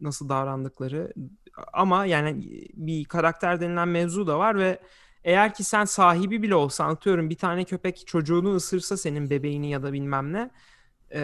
nasıl 0.00 0.28
davrandıkları. 0.28 1.12
Ama 1.72 2.06
yani 2.06 2.44
bir 2.74 3.04
karakter 3.04 3.60
denilen 3.60 3.88
mevzu 3.88 4.26
da 4.26 4.38
var 4.38 4.58
ve 4.58 4.78
eğer 5.24 5.54
ki 5.54 5.64
sen 5.64 5.84
sahibi 5.84 6.42
bile 6.42 6.54
olsan 6.54 6.88
atıyorum 6.90 7.30
bir 7.30 7.36
tane 7.38 7.64
köpek 7.64 8.06
çocuğunu 8.06 8.54
ısırsa 8.54 8.96
senin 8.96 9.30
bebeğini 9.30 9.70
ya 9.70 9.82
da 9.82 9.92
bilmem 9.92 10.32
ne 10.32 10.50
e, 11.14 11.22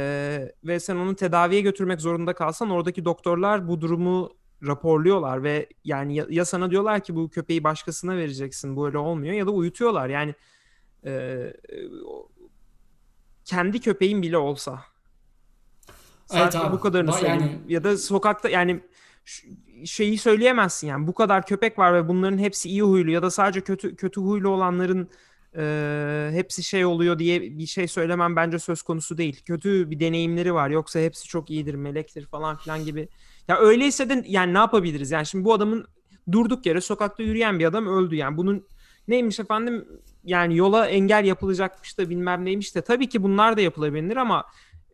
ve 0.65 0.81
sen 0.81 0.97
onu 0.97 1.17
tedaviye 1.17 1.61
götürmek 1.61 2.01
zorunda 2.01 2.35
kalsan 2.35 2.71
oradaki 2.71 3.05
doktorlar 3.05 3.69
bu 3.69 3.81
durumu 3.81 4.42
raporluyorlar 4.67 5.43
ve 5.43 5.69
yani 5.85 6.15
ya, 6.15 6.27
ya 6.31 6.45
sana 6.45 6.71
diyorlar 6.71 7.01
ki 7.01 7.17
bu 7.17 7.31
köpeği 7.31 7.65
başkasına 7.65 8.17
vereceksin 8.17 8.77
bu 8.77 8.87
öyle 8.87 8.99
olmuyor 8.99 9.35
ya 9.35 9.47
da 9.47 9.51
uyutuyorlar 9.51 10.09
yani 10.09 10.35
e, 11.07 11.43
kendi 13.45 13.81
köpeğin 13.81 14.23
bile 14.23 14.37
olsa 14.37 14.81
evet 16.35 16.57
abi. 16.57 16.73
bu 16.73 16.81
kadarını 16.81 17.13
söyleyeyim 17.13 17.41
yani... 17.41 17.73
ya 17.73 17.85
da 17.85 17.97
sokakta 17.97 18.49
yani 18.49 18.81
şeyi 19.85 20.19
söyleyemezsin 20.19 20.87
yani 20.87 21.07
bu 21.07 21.15
kadar 21.15 21.47
köpek 21.47 21.79
var 21.79 21.95
ve 21.95 22.09
bunların 22.09 22.39
hepsi 22.39 22.69
iyi 22.69 22.83
huylu 22.83 23.11
ya 23.11 23.23
da 23.23 23.31
sadece 23.31 23.61
kötü 23.61 23.97
kötü 23.97 24.21
huylu 24.21 24.49
olanların 24.49 25.11
e, 25.57 26.31
hepsi 26.33 26.63
şey 26.63 26.85
oluyor 26.85 27.19
diye 27.19 27.43
bir 27.43 27.67
şey 27.67 27.89
söylemem 27.89 28.37
bence 28.37 28.59
söz 28.59 28.83
konusu 28.83 29.19
değil. 29.19 29.43
Kötü 29.45 29.91
bir 29.91 30.01
deneyimleri 30.01 30.55
var 30.55 30.71
yoksa 30.71 31.01
hepsi 31.01 31.29
çok 31.29 31.51
iyidir, 31.51 31.75
melektir 31.75 32.27
falan 32.27 32.57
filan 32.57 32.85
gibi. 32.85 33.09
Ya 33.49 33.59
öyleyse 33.59 34.09
de 34.09 34.25
yani 34.27 34.55
ne 34.55 34.59
yapabiliriz? 34.59 35.11
Yani 35.11 35.27
şimdi 35.27 35.45
bu 35.45 35.55
adamın 35.55 35.87
durduk 36.33 36.67
yere 36.67 36.81
sokakta 36.81 37.23
yürüyen 37.23 37.59
bir 37.59 37.65
adam 37.65 37.87
öldü 37.87 38.17
yani 38.17 38.37
bunun 38.37 38.67
neymiş 39.09 39.41
efendim 39.41 39.89
yani 40.25 40.57
yola 40.57 40.87
engel 40.87 41.25
yapılacakmış 41.25 41.99
da 41.99 42.11
bilmem 42.11 42.45
neymiş 42.45 42.75
de 42.75 42.83
tabii 42.83 43.09
ki 43.09 43.23
bunlar 43.23 43.57
da 43.57 43.61
yapılabilir 43.61 44.17
ama 44.17 44.45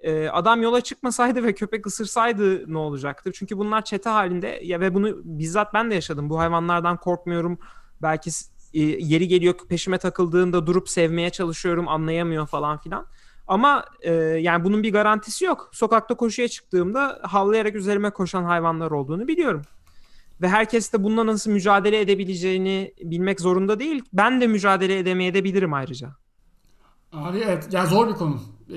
e, 0.02 0.28
adam 0.28 0.62
yola 0.62 0.80
çıkmasaydı 0.80 1.44
ve 1.44 1.54
köpek 1.54 1.86
ısırsaydı 1.86 2.72
ne 2.72 2.78
olacaktı? 2.78 3.32
Çünkü 3.34 3.58
bunlar 3.58 3.84
çete 3.84 4.10
halinde 4.10 4.60
ya 4.62 4.80
ve 4.80 4.94
bunu 4.94 5.20
bizzat 5.24 5.74
ben 5.74 5.90
de 5.90 5.94
yaşadım. 5.94 6.30
Bu 6.30 6.38
hayvanlardan 6.38 6.96
korkmuyorum. 6.96 7.58
Belki 8.02 8.30
e, 8.74 8.80
yeri 8.80 9.28
geliyor 9.28 9.54
peşime 9.68 9.98
takıldığında 9.98 10.66
durup 10.66 10.88
sevmeye 10.88 11.30
çalışıyorum 11.30 11.88
anlayamıyor 11.88 12.46
falan 12.46 12.78
filan. 12.78 13.06
Ama 13.48 13.84
e, 14.00 14.12
yani 14.14 14.64
bunun 14.64 14.82
bir 14.82 14.92
garantisi 14.92 15.44
yok. 15.44 15.70
Sokakta 15.72 16.14
koşuya 16.14 16.48
çıktığımda 16.48 17.18
havlayarak 17.22 17.74
üzerime 17.74 18.10
koşan 18.10 18.44
hayvanlar 18.44 18.90
olduğunu 18.90 19.28
biliyorum. 19.28 19.62
Ve 20.40 20.48
herkes 20.48 20.92
de 20.92 21.02
bununla 21.02 21.26
nasıl 21.26 21.50
mücadele 21.50 22.00
edebileceğini 22.00 22.94
bilmek 23.00 23.40
zorunda 23.40 23.80
değil. 23.80 24.02
Ben 24.12 24.40
de 24.40 24.46
mücadele 24.46 24.98
edemeye 24.98 25.34
de 25.34 25.44
bilirim 25.44 25.74
ayrıca. 25.74 26.10
Abi 27.12 27.38
evet 27.38 27.72
ya 27.72 27.86
zor 27.86 28.08
bir 28.08 28.14
konu. 28.14 28.40
Ee, 28.70 28.74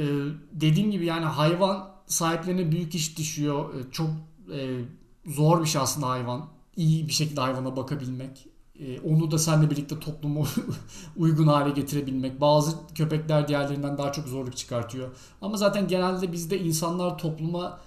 dediğim 0.52 0.92
gibi 0.92 1.06
yani 1.06 1.26
hayvan 1.26 1.90
sahiplerine 2.06 2.72
büyük 2.72 2.96
iş 2.96 3.18
düşüyor. 3.18 3.74
Ee, 3.74 3.92
çok 3.92 4.10
e, 4.54 4.80
zor 5.26 5.62
bir 5.62 5.68
şey 5.68 5.82
aslında 5.82 6.10
hayvan. 6.10 6.46
İyi 6.76 7.08
bir 7.08 7.14
şekilde 7.14 7.42
hayvana 7.42 7.76
bakabilmek. 7.76 8.48
Ee, 8.82 9.00
onu 9.00 9.32
da 9.32 9.38
seninle 9.38 9.70
birlikte 9.70 10.00
topluma 10.00 10.46
uygun 11.18 11.48
hale 11.48 11.70
getirebilmek. 11.70 12.42
Bazı 12.42 12.76
köpekler 12.96 13.48
diğerlerinden 13.48 13.98
daha 13.98 14.12
çok 14.12 14.28
zorluk 14.28 14.58
çıkartıyor. 14.58 15.10
Ama 15.42 15.58
zaten 15.58 15.88
genelde 15.88 16.32
bizde 16.32 16.60
insanlar 16.60 17.18
topluma 17.18 17.80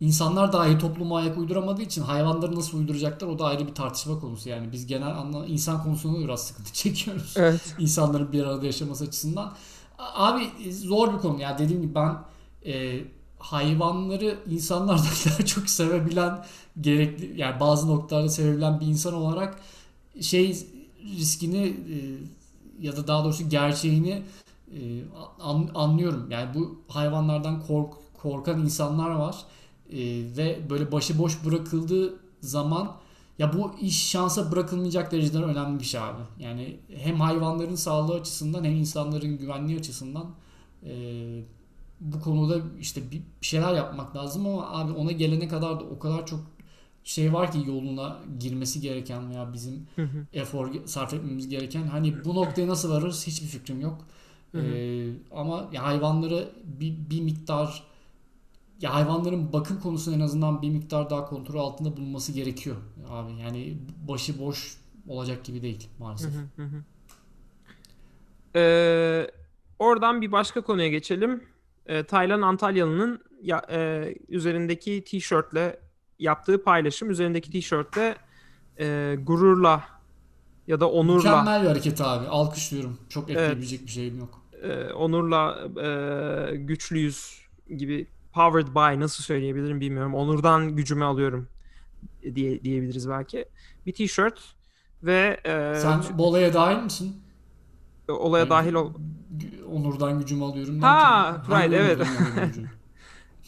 insanlar 0.00 0.52
dahi 0.52 0.78
topluma 0.78 1.18
ayak 1.18 1.38
uyduramadığı 1.38 1.82
için 1.82 2.02
hayvanları 2.02 2.56
nasıl 2.56 2.78
uyduracaklar 2.78 3.28
o 3.28 3.38
da 3.38 3.44
ayrı 3.44 3.66
bir 3.66 3.74
tartışma 3.74 4.20
konusu. 4.20 4.48
Yani 4.48 4.72
biz 4.72 4.86
genel 4.86 5.08
anlamda 5.08 5.46
insan 5.46 5.82
konusunda 5.82 6.18
biraz 6.18 6.46
sıkıntı 6.46 6.72
çekiyoruz. 6.72 7.34
Evet. 7.36 7.74
İnsanların 7.78 8.32
bir 8.32 8.44
arada 8.44 8.66
yaşaması 8.66 9.04
açısından. 9.04 9.52
Abi 9.98 10.72
zor 10.72 11.14
bir 11.14 11.18
konu 11.18 11.40
ya 11.40 11.58
dediğim 11.58 11.82
gibi 11.82 11.94
ben 11.94 12.16
e, 12.66 13.00
hayvanları 13.38 14.38
insanlardan 14.46 15.04
daha 15.26 15.46
çok 15.46 15.70
sevebilen 15.70 16.44
gerekli 16.80 17.40
yani 17.40 17.60
bazı 17.60 17.88
noktalarda 17.88 18.28
sevebilen 18.28 18.80
bir 18.80 18.86
insan 18.86 19.14
olarak 19.14 19.60
şey 20.22 20.66
riskini 21.18 21.66
e, 21.66 21.96
ya 22.80 22.96
da 22.96 23.06
daha 23.06 23.24
doğrusu 23.24 23.48
gerçeğini 23.48 24.22
e, 24.72 24.80
an, 25.40 25.70
anlıyorum. 25.74 26.30
Yani 26.30 26.54
bu 26.54 26.82
hayvanlardan 26.88 27.62
kork, 27.66 27.94
korkan 28.22 28.60
insanlar 28.60 29.10
var 29.10 29.36
e, 29.90 29.98
ve 30.36 30.58
böyle 30.70 30.92
başıboş 30.92 31.44
bırakıldığı 31.44 32.14
zaman 32.40 32.96
ya 33.38 33.52
bu 33.52 33.72
iş 33.80 34.08
şansa 34.08 34.52
bırakılmayacak 34.52 35.12
derecede 35.12 35.38
önemli 35.38 35.80
bir 35.80 35.84
şey 35.84 36.00
abi. 36.00 36.22
Yani 36.38 36.76
hem 36.96 37.20
hayvanların 37.20 37.74
sağlığı 37.74 38.14
açısından 38.14 38.64
hem 38.64 38.76
insanların 38.76 39.38
güvenliği 39.38 39.78
açısından 39.78 40.26
e, 40.84 40.92
bu 42.00 42.20
konuda 42.20 42.60
işte 42.80 43.10
bir 43.10 43.22
şeyler 43.40 43.74
yapmak 43.74 44.16
lazım 44.16 44.46
ama 44.46 44.70
abi 44.70 44.92
ona 44.92 45.12
gelene 45.12 45.48
kadar 45.48 45.80
da 45.80 45.84
o 45.84 45.98
kadar 45.98 46.26
çok 46.26 46.40
şey 47.08 47.32
var 47.32 47.52
ki 47.52 47.58
yoluna 47.66 48.18
girmesi 48.40 48.80
gereken 48.80 49.30
veya 49.30 49.52
bizim 49.52 49.86
efor 50.32 50.74
sarf 50.84 51.14
etmemiz 51.14 51.48
gereken 51.48 51.82
hani 51.82 52.24
bu 52.24 52.34
noktaya 52.34 52.68
nasıl 52.68 52.90
varırız 52.90 53.26
hiçbir 53.26 53.46
fikrim 53.46 53.80
yok. 53.80 54.04
Ee, 54.54 55.10
ama 55.30 55.68
ya 55.72 55.84
hayvanları 55.84 56.48
bir, 56.64 56.94
bir 57.10 57.20
miktar 57.20 57.82
ya 58.80 58.94
hayvanların 58.94 59.52
bakım 59.52 59.80
konusunda 59.80 60.16
en 60.16 60.20
azından 60.20 60.62
bir 60.62 60.70
miktar 60.70 61.10
daha 61.10 61.24
kontrol 61.24 61.60
altında 61.60 61.96
bulunması 61.96 62.32
gerekiyor 62.32 62.76
abi. 63.10 63.32
Yani 63.32 63.78
başı 64.08 64.38
boş 64.38 64.76
olacak 65.08 65.44
gibi 65.44 65.62
değil 65.62 65.88
maalesef. 65.98 66.32
Ee, 68.56 69.30
oradan 69.78 70.20
bir 70.20 70.32
başka 70.32 70.60
konuya 70.60 70.88
geçelim. 70.88 71.44
Ee, 71.86 72.02
Taylan 72.02 72.42
Antalyalı'nın 72.42 73.20
ya, 73.42 73.62
e, 73.70 74.14
üzerindeki 74.28 75.04
tişörtle 75.04 75.87
yaptığı 76.18 76.64
paylaşım. 76.64 77.10
Üzerindeki 77.10 77.50
tişörtte 77.50 78.16
e, 78.78 79.16
gururla 79.22 79.84
ya 80.66 80.80
da 80.80 80.90
onurla. 80.90 81.16
Mükemmel 81.16 81.62
bir 81.62 81.68
hareket 81.68 82.00
abi. 82.00 82.26
Alkışlıyorum. 82.26 82.98
Çok 83.08 83.30
ekleyebilecek 83.30 83.78
evet, 83.78 83.86
bir 83.86 83.92
şeyim 83.92 84.18
yok. 84.18 84.42
E, 84.62 84.92
onurla 84.92 85.68
e, 85.82 86.56
güçlüyüz 86.56 87.42
gibi 87.76 88.06
powered 88.32 88.66
by 88.66 89.00
nasıl 89.00 89.24
söyleyebilirim 89.24 89.80
bilmiyorum. 89.80 90.14
Onurdan 90.14 90.76
gücümü 90.76 91.04
alıyorum 91.04 91.48
diye 92.34 92.64
diyebiliriz 92.64 93.08
belki. 93.08 93.44
Bir 93.86 93.92
tişört 93.92 94.40
ve 95.02 95.40
e, 95.44 95.74
sen 95.80 96.02
bu 96.18 96.26
olaya 96.26 96.54
dahil 96.54 96.82
misin? 96.82 97.22
Olaya 98.08 98.40
yani, 98.40 98.50
dahil 98.50 98.72
ol. 98.72 98.92
Onurdan 99.72 100.18
gücümü 100.18 100.44
alıyorum. 100.44 100.80
Ha, 100.80 101.42
right 101.48 101.72
evet. 101.72 102.06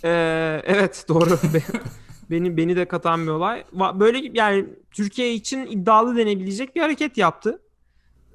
ee, 0.04 0.62
evet 0.66 1.04
doğru. 1.08 1.38
beni 2.30 2.56
beni 2.56 2.76
de 2.76 2.84
katan 2.84 3.22
bir 3.22 3.30
olay. 3.30 3.64
Böyle 3.94 4.30
yani 4.32 4.66
Türkiye 4.90 5.34
için 5.34 5.66
iddialı 5.66 6.16
denebilecek 6.16 6.76
bir 6.76 6.80
hareket 6.80 7.18
yaptı. 7.18 7.62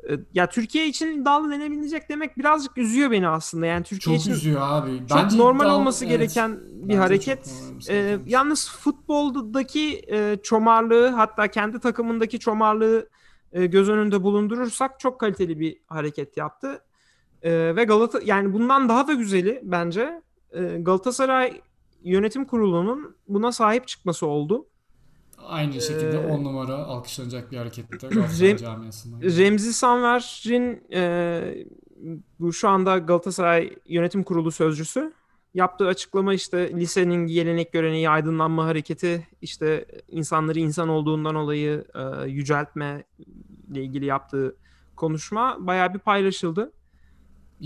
Ee, 0.09 0.13
ya 0.33 0.49
Türkiye 0.49 0.87
için 0.87 1.21
iddialı 1.21 1.51
denebilecek 1.51 2.09
demek 2.09 2.37
birazcık 2.37 2.77
üzüyor 2.77 3.11
beni 3.11 3.27
aslında. 3.27 3.65
Yani 3.65 3.83
Türkiye 3.83 4.17
çok 4.17 4.21
için 4.21 4.31
üzüyor 4.31 4.61
abi. 4.61 4.99
Çok 5.09 5.17
Bence 5.17 5.37
normal 5.37 5.65
iddialı, 5.65 5.77
olması 5.79 6.05
evet. 6.05 6.17
gereken 6.17 6.59
bir 6.67 6.81
Bence 6.81 6.97
hareket. 6.97 7.53
Ee, 7.89 8.17
yalnız 8.25 8.69
futboldaki 8.69 10.01
e, 10.11 10.37
çomarlığı 10.43 11.07
hatta 11.07 11.47
kendi 11.47 11.79
takımındaki 11.79 12.39
çomarlığı 12.39 13.09
e, 13.53 13.65
göz 13.65 13.89
önünde 13.89 14.23
bulundurursak 14.23 14.99
çok 14.99 15.19
kaliteli 15.19 15.59
bir 15.59 15.77
hareket 15.87 16.37
yaptı. 16.37 16.81
E, 17.41 17.75
ve 17.75 17.83
Galata 17.83 18.19
yani 18.25 18.53
bundan 18.53 18.89
daha 18.89 19.07
da 19.07 19.13
güzeli 19.13 19.61
bence 19.63 20.21
e, 20.51 20.61
Galatasaray 20.61 21.61
yönetim 22.05 22.45
kurulunun 22.45 23.15
buna 23.27 23.51
sahip 23.51 23.87
çıkması 23.87 24.27
oldu. 24.27 24.65
Aynı 25.37 25.81
şekilde 25.81 26.17
10 26.17 26.39
ee, 26.39 26.43
numara 26.43 26.75
alkışlanacak 26.75 27.51
bir 27.51 27.57
harekette 27.57 28.07
Galatasaray 28.07 28.57
camiasından. 28.57 29.21
Remzi 29.21 29.73
Sanver'in 29.73 30.83
e, 30.93 31.65
bu 32.39 32.53
şu 32.53 32.69
anda 32.69 32.97
Galatasaray 32.97 33.75
Yönetim 33.85 34.23
Kurulu 34.23 34.51
sözcüsü 34.51 35.13
yaptığı 35.53 35.87
açıklama 35.87 36.33
işte 36.33 36.71
lisenin 36.75 37.27
gelenek 37.27 37.73
göreneği 37.73 38.09
aydınlanma 38.09 38.65
hareketi 38.65 39.27
işte 39.41 39.85
insanları 40.07 40.59
insan 40.59 40.89
olduğundan 40.89 41.35
dolayı 41.35 41.85
e, 41.95 42.29
yüceltme 42.29 43.03
ile 43.71 43.83
ilgili 43.83 44.05
yaptığı 44.05 44.55
konuşma 44.95 45.57
bayağı 45.59 45.93
bir 45.93 45.99
paylaşıldı. 45.99 46.71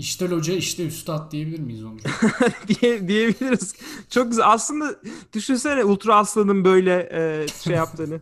İşte 0.00 0.26
hoca 0.28 0.54
işte 0.54 0.86
üstad 0.86 1.32
diyebilir 1.32 1.58
miyiz 1.58 1.84
onu? 1.84 1.96
Diye, 2.68 3.08
diyebiliriz. 3.08 3.74
Çok 4.10 4.28
güzel. 4.28 4.44
Aslında 4.48 4.94
düşünsene 5.32 5.84
Ultra 5.84 6.16
Aslan'ın 6.16 6.64
böyle 6.64 7.08
e, 7.12 7.48
şey 7.48 7.74
yaptığını. 7.74 8.20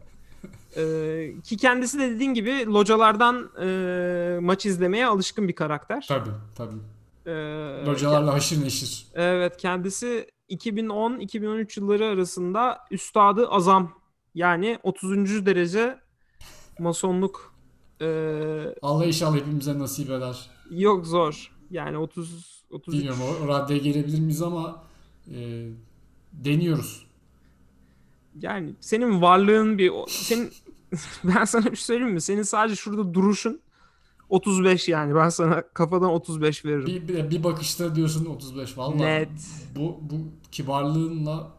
Ee, 0.76 1.32
ki 1.44 1.56
kendisi 1.56 1.98
de 1.98 2.10
dediğin 2.10 2.34
gibi 2.34 2.66
localardan 2.66 3.50
e, 3.60 4.38
maç 4.40 4.66
izlemeye 4.66 5.06
alışkın 5.06 5.48
bir 5.48 5.52
karakter. 5.52 6.04
Tabii 6.08 6.30
tabii. 6.56 6.76
Ee, 7.26 7.86
Localarla 7.86 8.32
haşır 8.32 8.64
neşir. 8.64 9.06
Evet 9.14 9.56
kendisi 9.56 10.30
2010-2013 10.50 11.80
yılları 11.80 12.06
arasında 12.06 12.78
Üstadı 12.90 13.48
Azam 13.48 13.92
yani 14.34 14.78
30. 14.82 15.46
derece 15.46 15.98
masonluk 16.78 17.54
ee, 18.00 18.74
Allah 18.82 19.04
inşallah 19.04 19.36
hepimize 19.36 19.78
nasip 19.78 20.10
eder. 20.10 20.50
yok 20.70 21.06
zor. 21.06 21.57
Yani 21.70 21.98
30 21.98 22.58
33 22.70 22.94
Bilmiyorum 22.94 23.20
o, 23.44 23.48
raddeye 23.48 23.78
gelebilir 23.78 24.20
miyiz 24.20 24.42
ama 24.42 24.84
e, 25.34 25.68
deniyoruz. 26.32 27.06
yani 28.40 28.74
senin 28.80 29.22
varlığın 29.22 29.78
bir 29.78 29.92
senin 30.08 30.50
ben 31.24 31.44
sana 31.44 31.64
bir 31.64 31.76
şey 31.76 31.84
söyleyeyim 31.84 32.14
mi? 32.14 32.20
Senin 32.20 32.42
sadece 32.42 32.76
şurada 32.76 33.14
duruşun 33.14 33.60
35 34.28 34.88
yani. 34.88 35.14
Ben 35.14 35.28
sana 35.28 35.62
kafadan 35.74 36.10
35 36.10 36.64
veririm. 36.64 36.86
Bir, 36.86 37.08
bir, 37.08 37.30
bir 37.30 37.44
bakışta 37.44 37.94
diyorsun 37.94 38.26
35. 38.26 38.78
Vallahi 38.78 38.98
Net. 38.98 39.28
bu, 39.76 40.00
bu 40.02 40.16
kibarlığınla 40.52 41.52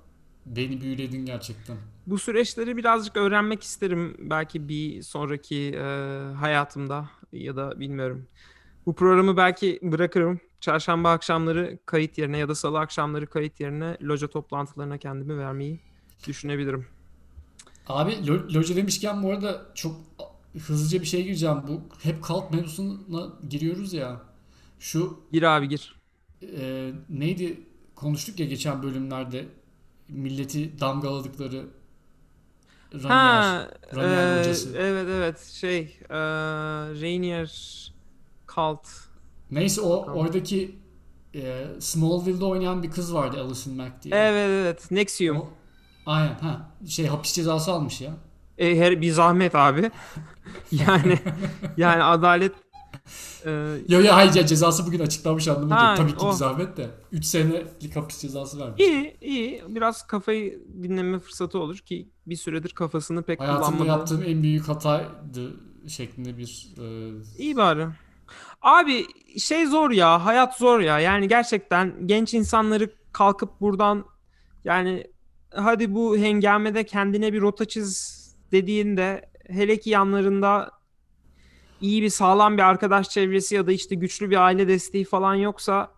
beni 0.45 0.81
büyüledin 0.81 1.25
gerçekten. 1.25 1.77
Bu 2.07 2.17
süreçleri 2.17 2.77
birazcık 2.77 3.17
öğrenmek 3.17 3.63
isterim 3.63 4.15
belki 4.19 4.69
bir 4.69 5.01
sonraki 5.01 5.71
e, 5.75 5.81
hayatımda 6.39 7.09
ya 7.31 7.55
da 7.55 7.79
bilmiyorum. 7.79 8.25
Bu 8.89 8.95
programı 8.95 9.37
belki 9.37 9.79
bırakırım. 9.83 10.39
Çarşamba 10.61 11.11
akşamları 11.11 11.79
kayıt 11.85 12.17
yerine 12.17 12.37
ya 12.37 12.49
da 12.49 12.55
salı 12.55 12.79
akşamları 12.79 13.27
kayıt 13.27 13.59
yerine 13.59 13.97
loca 14.01 14.27
toplantılarına 14.27 14.97
kendimi 14.97 15.37
vermeyi 15.37 15.79
düşünebilirim. 16.27 16.87
Abi 17.87 18.11
lo- 18.11 18.53
loca 18.53 18.75
demişken 18.75 19.23
bu 19.23 19.29
arada 19.31 19.65
çok 19.75 19.95
hızlıca 20.67 21.01
bir 21.01 21.05
şey 21.05 21.23
gireceğim. 21.23 21.57
Bu 21.67 21.81
hep 22.03 22.23
kalk 22.23 22.53
mevzusuna 22.53 23.27
giriyoruz 23.49 23.93
ya. 23.93 24.21
Şu 24.79 25.19
Gir 25.31 25.43
abi 25.43 25.67
gir. 25.67 25.95
e, 26.59 26.91
neydi 27.09 27.59
konuştuk 27.95 28.39
ya 28.39 28.45
geçen 28.45 28.83
bölümlerde 28.83 29.45
milleti 30.07 30.79
damgaladıkları 30.79 31.65
Ranier. 32.93 33.09
Ha, 33.09 33.71
Ranier 33.95 34.35
e, 34.35 34.39
hocası. 34.39 34.69
evet 34.77 35.07
evet 35.09 35.39
şey 35.39 35.99
e, 36.09 36.17
Rainier 37.01 37.49
Cult. 38.55 38.87
Neyse 39.51 39.81
o 39.81 40.05
oradaki 40.05 40.75
e, 41.35 41.65
Smallville'de 41.79 42.45
oynayan 42.45 42.83
bir 42.83 42.91
kız 42.91 43.13
vardı 43.13 43.41
Alison 43.41 43.73
Mack 43.75 44.03
diye. 44.03 44.15
Evet 44.15 44.49
evet 44.49 44.91
Nexium. 44.91 45.37
O- 45.37 45.49
aynen 46.05 46.33
ha 46.39 46.71
şey 46.87 47.07
hapis 47.07 47.33
cezası 47.33 47.71
almış 47.71 48.01
ya. 48.01 48.11
E, 48.57 48.77
her 48.79 49.01
bir 49.01 49.11
zahmet 49.11 49.55
abi. 49.55 49.91
yani 50.71 51.19
yani 51.77 52.03
adalet 52.03 52.53
e, 53.45 53.49
Yo 53.89 54.01
yo 54.01 54.13
hayır 54.13 54.33
ya 54.33 54.45
cezası 54.45 54.85
bugün 54.87 54.99
açıklanmış 54.99 55.47
anlamı 55.47 55.73
Ha. 55.73 55.95
Tabii 55.97 56.11
ki 56.11 56.25
o. 56.25 56.27
bir 56.31 56.33
zahmet 56.35 56.77
de. 56.77 56.89
3 57.11 57.25
senelik 57.25 57.95
hapis 57.95 58.19
cezası 58.21 58.59
vermiş. 58.59 58.79
iyi 58.81 59.17
iyi 59.21 59.63
biraz 59.67 60.07
kafayı 60.07 60.63
dinleme 60.83 61.19
fırsatı 61.19 61.59
olur 61.59 61.77
ki 61.77 62.09
bir 62.27 62.35
süredir 62.35 62.69
kafasını 62.69 63.23
pek 63.23 63.39
Hayatımda 63.39 63.65
kullanmadı. 63.65 63.87
yaptığım 63.87 64.23
en 64.23 64.43
büyük 64.43 64.67
hataydı 64.67 65.53
şeklinde 65.87 66.37
bir 66.37 66.67
e, 66.77 67.11
İyi 67.37 67.55
bari. 67.55 67.87
Abi 68.61 69.05
şey 69.39 69.65
zor 69.65 69.91
ya 69.91 70.25
hayat 70.25 70.57
zor 70.57 70.79
ya 70.79 70.99
yani 70.99 71.27
gerçekten 71.27 72.07
genç 72.07 72.33
insanları 72.33 72.89
kalkıp 73.11 73.61
buradan 73.61 74.05
yani 74.63 75.03
hadi 75.53 75.95
bu 75.95 76.17
hengamede 76.17 76.83
kendine 76.83 77.33
bir 77.33 77.41
rota 77.41 77.65
çiz 77.65 78.19
dediğinde 78.51 79.29
hele 79.47 79.79
ki 79.79 79.89
yanlarında 79.89 80.71
iyi 81.81 82.01
bir 82.01 82.09
sağlam 82.09 82.57
bir 82.57 82.63
arkadaş 82.63 83.09
çevresi 83.09 83.55
ya 83.55 83.67
da 83.67 83.71
işte 83.71 83.95
güçlü 83.95 84.29
bir 84.29 84.45
aile 84.45 84.67
desteği 84.67 85.05
falan 85.05 85.35
yoksa 85.35 85.91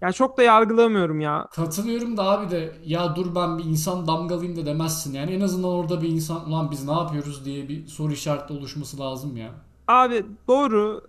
ya 0.00 0.12
çok 0.12 0.38
da 0.38 0.42
yargılamıyorum 0.42 1.20
ya. 1.20 1.48
katılıyorum 1.54 2.16
da 2.16 2.22
abi 2.24 2.50
de 2.50 2.72
ya 2.84 3.16
dur 3.16 3.34
ben 3.34 3.58
bir 3.58 3.64
insan 3.64 4.06
damgalayayım 4.06 4.56
da 4.56 4.66
demezsin. 4.66 5.14
Yani 5.14 5.32
en 5.32 5.40
azından 5.40 5.70
orada 5.70 6.02
bir 6.02 6.08
insan 6.08 6.48
ulan 6.48 6.70
biz 6.70 6.84
ne 6.84 6.92
yapıyoruz 6.92 7.44
diye 7.44 7.68
bir 7.68 7.86
soru 7.86 8.12
işareti 8.12 8.52
oluşması 8.52 9.00
lazım 9.00 9.36
ya. 9.36 9.50
Abi 9.88 10.26
doğru 10.48 11.02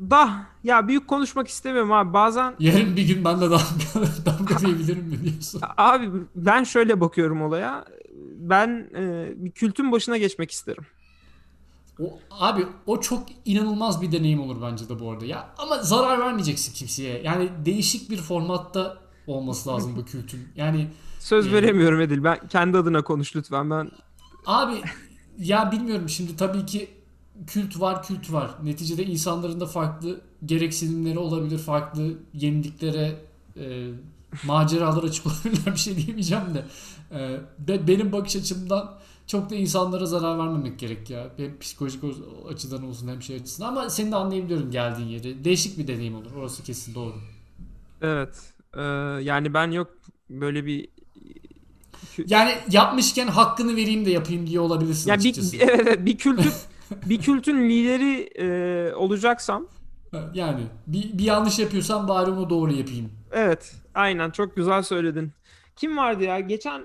da 0.00 0.30
ya 0.64 0.88
büyük 0.88 1.08
konuşmak 1.08 1.48
istemiyorum 1.48 1.92
abi 1.92 2.12
bazen 2.12 2.54
Yarın 2.58 2.96
bir 2.96 3.02
gün 3.08 3.24
ben 3.24 3.40
de 3.40 3.50
damga, 3.50 3.64
damgalayabilirim 4.26 5.04
mi 5.04 5.20
diyorsun? 5.24 5.60
Abi 5.76 6.10
ben 6.36 6.64
şöyle 6.64 7.00
bakıyorum 7.00 7.42
olaya. 7.42 7.84
Ben 8.36 8.90
e, 8.96 9.32
bir 9.36 9.50
kültün 9.50 9.92
başına 9.92 10.16
geçmek 10.16 10.50
isterim. 10.50 10.86
O, 12.00 12.18
abi 12.30 12.66
o 12.86 13.00
çok 13.00 13.22
inanılmaz 13.44 14.02
bir 14.02 14.12
deneyim 14.12 14.40
olur 14.40 14.62
bence 14.62 14.88
de 14.88 15.00
bu 15.00 15.10
arada. 15.10 15.24
Ya 15.26 15.48
ama 15.58 15.78
zarar 15.82 16.18
vermeyeceksin 16.20 16.72
kimseye. 16.72 17.22
Yani 17.22 17.48
değişik 17.64 18.10
bir 18.10 18.16
formatta 18.16 18.98
olması 19.26 19.68
lazım 19.68 19.96
bu 19.96 20.04
kültün. 20.04 20.48
Yani 20.56 20.88
Söz 21.18 21.46
Yani- 21.46 21.54
veremiyorum 21.56 22.00
Edil. 22.00 22.24
Ben 22.24 22.48
kendi 22.48 22.78
adına 22.78 23.02
konuş 23.02 23.36
lütfen. 23.36 23.70
Ben 23.70 23.90
abi 24.46 24.74
ya 25.38 25.72
bilmiyorum 25.72 26.08
şimdi 26.08 26.36
tabii 26.36 26.66
ki 26.66 26.90
kült 27.46 27.80
var 27.80 28.02
kült 28.02 28.32
var. 28.32 28.50
Neticede 28.62 29.04
insanların 29.04 29.60
da 29.60 29.66
farklı 29.66 30.20
gereksinimleri 30.46 31.18
olabilir. 31.18 31.58
Farklı 31.58 32.14
yeniliklere 32.34 33.20
e, 33.56 33.88
maceralar 34.46 35.02
açık 35.02 35.26
olabilirler 35.26 35.74
bir 35.74 35.80
şey 35.80 35.96
diyemeyeceğim 35.96 36.44
de. 36.54 36.64
E, 37.12 37.40
be- 37.68 37.88
benim 37.88 38.12
bakış 38.12 38.36
açımdan 38.36 38.98
çok 39.26 39.50
da 39.50 39.54
insanlara 39.54 40.06
zarar 40.06 40.38
vermemek 40.38 40.78
gerek 40.78 41.10
ya. 41.10 41.30
Hem 41.36 41.58
psikolojik 41.58 42.04
açıdan 42.48 42.84
olsun 42.84 43.08
hem 43.08 43.22
şey 43.22 43.36
açısından. 43.36 43.68
Ama 43.68 43.90
seni 43.90 44.12
de 44.12 44.16
anlayabiliyorum 44.16 44.70
geldiğin 44.70 45.08
yeri. 45.08 45.44
Değişik 45.44 45.78
bir 45.78 45.86
deneyim 45.86 46.14
olur. 46.14 46.32
Orası 46.34 46.62
kesin 46.64 46.94
doğru. 46.94 47.14
evet. 48.02 48.52
e, 48.74 48.80
yani 49.22 49.54
ben 49.54 49.70
yok 49.70 49.90
böyle 50.30 50.66
bir 50.66 50.88
Yani 52.26 52.54
yapmışken 52.70 53.26
hakkını 53.26 53.76
vereyim 53.76 54.04
de 54.06 54.10
yapayım 54.10 54.46
diye 54.46 54.60
olabilirsin 54.60 55.10
ya 55.10 55.22
bir 55.24 55.30
açıkçası. 55.30 55.56
evet, 55.60 55.80
evet, 55.80 56.06
bir 56.06 56.18
kültün 56.18 56.52
bir 57.06 57.18
kültün 57.20 57.68
lideri 57.68 58.30
e, 58.38 58.94
olacaksam 58.94 59.66
Yani 60.34 60.60
bir, 60.86 61.18
bir 61.18 61.24
yanlış 61.24 61.58
yapıyorsam 61.58 62.08
bari 62.08 62.30
onu 62.30 62.50
doğru 62.50 62.72
yapayım. 62.72 63.10
evet 63.32 63.74
aynen 63.94 64.30
çok 64.30 64.56
güzel 64.56 64.82
söyledin. 64.82 65.32
Kim 65.76 65.96
vardı 65.96 66.22
ya? 66.24 66.40
Geçen 66.40 66.84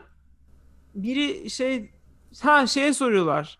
biri 0.96 1.50
şey 1.50 1.92
ha 2.42 2.68
şeye 2.68 2.94
soruyorlar. 2.94 3.60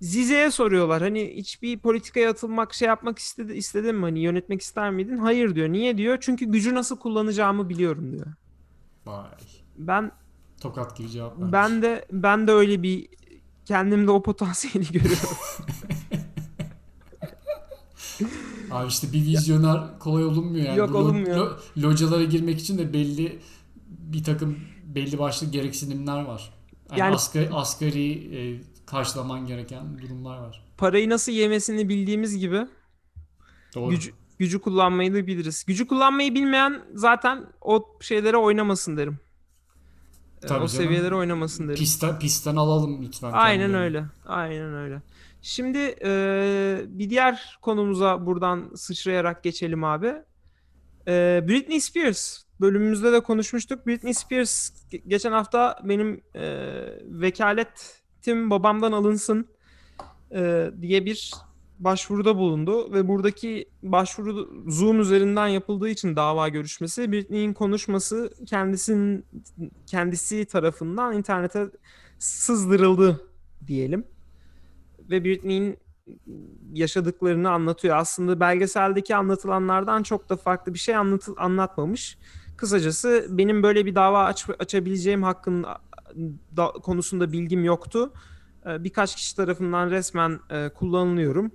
Zize'ye 0.00 0.50
soruyorlar. 0.50 1.02
Hani 1.02 1.32
hiçbir 1.36 1.78
politikaya 1.78 2.30
atılmak, 2.30 2.74
şey 2.74 2.88
yapmak 2.88 3.18
istedi, 3.18 3.52
istedin 3.52 3.94
mi? 3.94 4.02
Hani 4.02 4.20
yönetmek 4.20 4.60
ister 4.62 4.90
miydin? 4.90 5.16
Hayır 5.16 5.54
diyor. 5.54 5.68
Niye 5.68 5.98
diyor? 5.98 6.18
Çünkü 6.20 6.44
gücü 6.44 6.74
nasıl 6.74 6.98
kullanacağımı 6.98 7.68
biliyorum 7.68 8.12
diyor. 8.12 8.26
Vay. 9.06 9.24
Ben 9.76 10.12
Tokat 10.60 10.96
gibi 10.96 11.08
cevap 11.10 11.32
vermiş. 11.38 11.52
ben 11.52 11.82
de 11.82 12.04
ben 12.12 12.46
de 12.46 12.52
öyle 12.52 12.82
bir 12.82 13.08
kendimde 13.64 14.10
o 14.10 14.22
potansiyeli 14.22 14.88
görüyorum. 14.92 15.28
Abi 18.72 18.88
işte 18.88 19.12
bir 19.12 19.18
vizyoner 19.26 19.98
kolay 19.98 20.24
olunmuyor 20.24 20.66
yani. 20.66 20.78
Yok, 20.78 20.90
lo- 20.90 20.96
olunmuyor. 20.96 21.36
lo- 21.36 21.82
localara 21.82 22.24
girmek 22.24 22.60
için 22.60 22.78
de 22.78 22.92
belli 22.92 23.38
bir 23.88 24.24
takım 24.24 24.58
belli 24.84 25.18
başlı 25.18 25.46
gereksinimler 25.50 26.24
var. 26.24 26.52
Yani, 26.90 27.00
Yani- 27.00 27.14
asgari, 27.14 27.50
asgari 27.52 28.36
e, 28.36 28.62
karşılaman 28.86 29.46
gereken 29.46 29.98
durumlar 30.02 30.38
var. 30.38 30.64
Parayı 30.76 31.10
nasıl 31.10 31.32
yemesini 31.32 31.88
bildiğimiz 31.88 32.38
gibi 32.38 32.66
Doğru. 33.74 33.90
gücü, 33.90 34.12
gücü 34.38 34.58
kullanmayı 34.60 35.14
da 35.14 35.26
biliriz. 35.26 35.64
Gücü 35.64 35.86
kullanmayı 35.86 36.34
bilmeyen 36.34 36.82
zaten 36.94 37.46
o 37.60 37.86
şeylere 38.00 38.36
oynamasın 38.36 38.96
derim. 38.96 39.18
Tabii 40.40 40.52
o 40.52 40.56
canım. 40.56 40.68
seviyelere 40.68 41.14
oynamasın 41.14 41.64
derim. 41.68 41.78
Pistten, 41.78 42.18
pistten 42.18 42.56
alalım 42.56 43.02
lütfen. 43.02 43.30
Aynen 43.32 43.60
kendilerini. 43.60 43.84
öyle. 43.84 44.04
Aynen 44.26 44.74
öyle. 44.74 45.02
Şimdi 45.42 45.78
e, 46.04 46.80
bir 46.86 47.10
diğer 47.10 47.58
konumuza 47.62 48.26
buradan 48.26 48.70
sıçrayarak 48.74 49.44
geçelim 49.44 49.84
abi. 49.84 50.14
E, 51.08 51.44
Britney 51.48 51.80
Spears. 51.80 52.42
Bölümümüzde 52.60 53.12
de 53.12 53.20
konuşmuştuk. 53.20 53.86
Britney 53.86 54.14
Spears 54.14 54.70
ge- 54.92 55.08
geçen 55.08 55.32
hafta 55.32 55.78
benim 55.84 56.20
e, 56.34 56.42
vekaletim 57.04 58.50
babamdan 58.50 58.92
alınsın 58.92 59.48
e, 60.34 60.70
diye 60.80 61.04
bir 61.04 61.32
başvuruda 61.78 62.36
bulundu 62.36 62.92
ve 62.92 63.08
buradaki 63.08 63.68
başvuru 63.82 64.64
Zoom 64.68 65.00
üzerinden 65.00 65.46
yapıldığı 65.46 65.88
için 65.88 66.16
dava 66.16 66.48
görüşmesi 66.48 67.12
Britney'in 67.12 67.52
konuşması 67.52 68.34
kendisinin 68.46 69.26
kendisi 69.86 70.44
tarafından 70.44 71.16
internete 71.16 71.66
sızdırıldı 72.18 73.28
diyelim. 73.66 74.04
Ve 75.12 75.24
Britney'in 75.24 75.78
yaşadıklarını 76.72 77.50
anlatıyor. 77.50 77.96
Aslında 77.96 78.40
belgeseldeki 78.40 79.16
anlatılanlardan 79.16 80.02
çok 80.02 80.28
da 80.28 80.36
farklı 80.36 80.74
bir 80.74 80.78
şey 80.78 80.96
anlatı- 80.96 81.34
anlatmamış. 81.36 82.18
Kısacası 82.56 83.26
benim 83.30 83.62
böyle 83.62 83.86
bir 83.86 83.94
dava 83.94 84.24
aç- 84.24 84.50
açabileceğim 84.58 85.22
hakkın 85.22 85.66
da- 86.56 86.72
konusunda 86.82 87.32
bilgim 87.32 87.64
yoktu. 87.64 88.12
e, 88.66 88.84
birkaç 88.84 89.16
kişi 89.16 89.36
tarafından 89.36 89.90
resmen 89.90 90.40
e, 90.50 90.68
kullanılıyorum. 90.68 91.50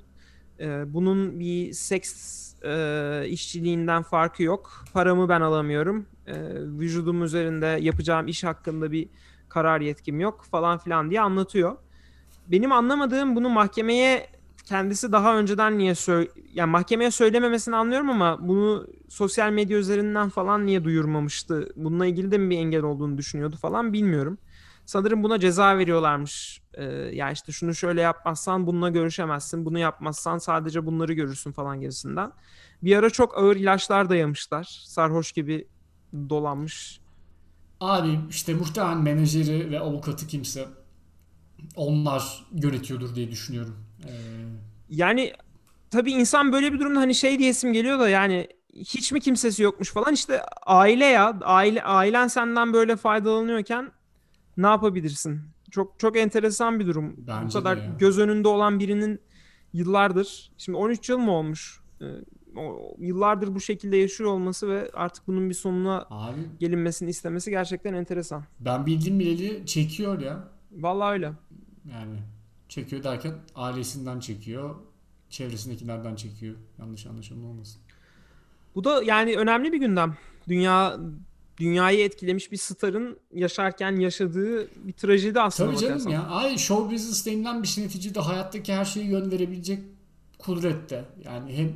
E, 0.60 0.94
bunun 0.94 1.40
bir 1.40 1.74
seks 1.74 2.54
e, 2.64 3.24
işçiliğinden 3.28 4.04
farkı 4.04 4.44
yok. 4.44 4.84
Paramı 4.94 5.30
ben 5.30 5.42
alamıyorum. 5.42 6.06
E, 6.28 6.34
vücudum 6.80 7.24
üzerinde 7.24 7.66
yapacağım 7.82 8.28
iş 8.28 8.44
hakkında 8.44 8.92
bir 8.92 9.10
karar 9.50 9.82
yetkim 9.82 10.20
yok 10.20 10.46
falan 10.52 10.78
filan 10.78 11.10
diye 11.10 11.22
anlatıyor. 11.22 11.78
Benim 12.48 12.72
anlamadığım 12.72 13.36
bunu 13.36 13.50
mahkemeye 13.50 14.30
kendisi 14.66 15.12
daha 15.12 15.38
önceden 15.38 15.78
niye 15.78 15.96
söyle 15.96 16.30
yani 16.54 16.72
mahkemeye 16.72 17.12
söylememesini 17.12 17.76
anlıyorum 17.76 18.10
ama 18.10 18.48
bunu 18.48 18.88
sosyal 19.10 19.52
medya 19.52 19.78
üzerinden 19.78 20.30
falan 20.30 20.66
niye 20.66 20.84
duyurmamıştı? 20.84 21.70
Bununla 21.76 22.06
ilgili 22.06 22.32
de 22.32 22.38
mi 22.38 22.50
bir 22.50 22.58
engel 22.58 22.84
olduğunu 22.84 23.18
düşünüyordu 23.18 23.56
falan 23.56 23.94
bilmiyorum. 23.94 24.38
Sanırım 24.86 25.24
buna 25.24 25.40
ceza 25.40 25.78
veriyorlarmış. 25.78 26.62
Ee, 26.74 26.84
ya 27.14 27.32
işte 27.32 27.52
şunu 27.52 27.76
şöyle 27.76 28.02
yapmazsan 28.02 28.68
bununla 28.68 28.90
görüşemezsin. 28.90 29.66
Bunu 29.66 29.80
yapmazsan 29.80 30.38
sadece 30.38 30.86
bunları 30.86 31.14
görürsün 31.14 31.52
falan 31.52 31.82
gibisinden. 31.82 32.32
Bir 32.84 32.96
ara 32.96 33.10
çok 33.10 33.38
ağır 33.38 33.56
ilaçlar 33.56 34.10
dayamışlar. 34.10 34.82
Sarhoş 34.86 35.32
gibi 35.32 35.68
dolanmış. 36.30 37.02
Abi 37.80 38.20
işte 38.30 38.54
muhtemelen 38.54 38.98
menajeri 38.98 39.72
ve 39.72 39.80
avukatı 39.80 40.28
kimse 40.28 40.66
onlar 41.76 42.46
yönetiyordur 42.52 43.16
diye 43.16 43.32
düşünüyorum. 43.32 43.76
Ee, 44.06 44.10
Yani 44.90 45.34
tabii 45.92 46.12
insan 46.12 46.52
böyle 46.52 46.74
bir 46.74 46.80
durumda 46.80 47.00
hani 47.00 47.16
şey 47.16 47.40
diyesim 47.40 47.74
geliyor 47.74 48.00
da 48.00 48.10
yani 48.10 48.48
hiç 48.76 49.12
mi 49.12 49.20
kimsesi 49.20 49.64
yokmuş 49.64 49.92
falan 49.94 50.14
işte 50.14 50.42
aile 50.66 51.06
ya 51.06 51.40
aile 51.42 51.84
ailen 51.84 52.28
senden 52.28 52.74
böyle 52.74 52.96
faydalanıyorken 52.96 53.92
ne 54.58 54.68
yapabilirsin? 54.68 55.42
Çok 55.72 56.00
çok 56.00 56.18
enteresan 56.18 56.80
bir 56.80 56.88
durum. 56.88 57.16
Bu 57.18 57.28
Bence 57.28 57.48
de 57.60 57.64
kadar 57.64 57.80
göz 58.00 58.20
önünde 58.20 58.48
olan 58.48 58.80
birinin 58.80 59.22
yıllardır 59.74 60.52
şimdi 60.58 60.78
13 60.78 61.10
yıl 61.10 61.18
mı 61.18 61.32
olmuş? 61.32 61.82
Ee, 62.02 62.06
o- 62.60 62.96
yıllardır 63.00 63.56
bu 63.56 63.60
şekilde 63.62 63.98
yaşıyor 63.98 64.30
olması 64.30 64.70
ve 64.70 64.90
artık 64.94 65.28
bunun 65.28 65.50
bir 65.50 65.54
sonuna 65.56 66.08
abi 66.10 66.42
gelinmesini 66.60 67.10
istemesi 67.10 67.50
gerçekten 67.52 67.94
enteresan. 67.94 68.44
ben 68.60 68.86
bildiğim 68.86 69.20
bileli 69.20 69.66
çekiyor 69.66 70.22
ya. 70.22 70.48
Vallahi 70.72 71.12
öyle. 71.14 71.32
Yani 71.92 72.20
çekiyor 72.70 73.04
derken 73.04 73.34
ailesinden 73.56 74.20
çekiyor. 74.20 74.76
Çevresindekilerden 75.30 76.16
çekiyor. 76.16 76.56
Yanlış 76.80 77.06
anlaşılma 77.06 77.48
olmasın. 77.48 77.82
Bu 78.76 78.84
da 78.84 79.04
yani 79.04 79.36
önemli 79.36 79.74
bir 79.74 79.80
gündem. 79.80 80.18
Dünya 80.48 81.00
dünyayı 81.58 82.00
etkilemiş 82.06 82.52
bir 82.52 82.58
starın 82.58 83.20
yaşarken 83.34 83.96
yaşadığı 83.96 84.68
bir 84.88 84.94
trajedi 84.94 85.42
aslında 85.42 85.72
Tabii 85.72 85.80
canım 85.80 86.08
ya. 86.08 86.24
Ay 86.28 86.58
show 86.58 86.96
business 86.96 87.26
denilen 87.26 87.64
bir 87.64 87.68
şey 87.68 87.84
neticede 87.84 88.20
hayattaki 88.20 88.74
her 88.74 88.86
şeyi 88.86 89.06
yön 89.06 89.32
verebilecek 89.32 89.84
kudrette. 90.40 91.06
Yani 91.26 91.58
hem 91.58 91.74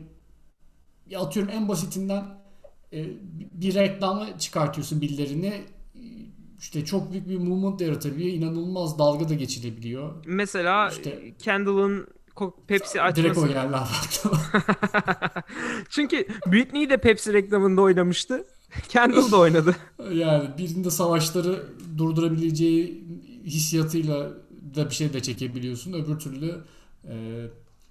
ya 1.08 1.19
atıyorum 1.19 1.52
en 1.52 1.67
basitinden 1.67 2.26
e, 2.93 3.06
bir 3.54 3.76
reklamı 3.76 4.38
çıkartıyorsun 4.39 5.02
birilerini 5.02 5.47
e, 5.47 5.65
işte 6.62 6.86
çok 6.86 7.12
büyük 7.12 7.30
bir 7.30 7.38
movement 7.38 7.82
yaratabiliyor. 7.82 8.34
inanılmaz 8.34 9.00
dalga 9.00 9.30
da 9.30 9.34
geçirebiliyor. 9.34 10.13
Mesela 10.26 10.89
İşte- 10.89 11.34
Kendall'ın 11.39 12.08
Ko- 12.36 12.54
Pepsi 12.67 12.93
Direkt 13.15 13.38
o 13.38 13.41
açması. 13.41 13.47
geldi. 13.47 13.76
Çünkü 15.89 16.28
Britney 16.47 16.89
de 16.89 16.97
Pepsi 16.97 17.34
reklamında 17.34 17.82
oynamıştı. 17.82 18.45
Kendall 18.89 19.32
da 19.32 19.38
oynadı. 19.38 19.76
Yani 20.13 20.50
birinde 20.58 20.91
savaşları 20.91 21.65
durdurabileceği 21.97 23.04
hissiyatıyla 23.45 24.30
da 24.76 24.89
bir 24.89 24.95
şey 24.95 25.13
de 25.13 25.21
çekebiliyorsun. 25.21 25.93
Öbür 25.93 26.19
türlü 26.19 26.62
e, 27.08 27.13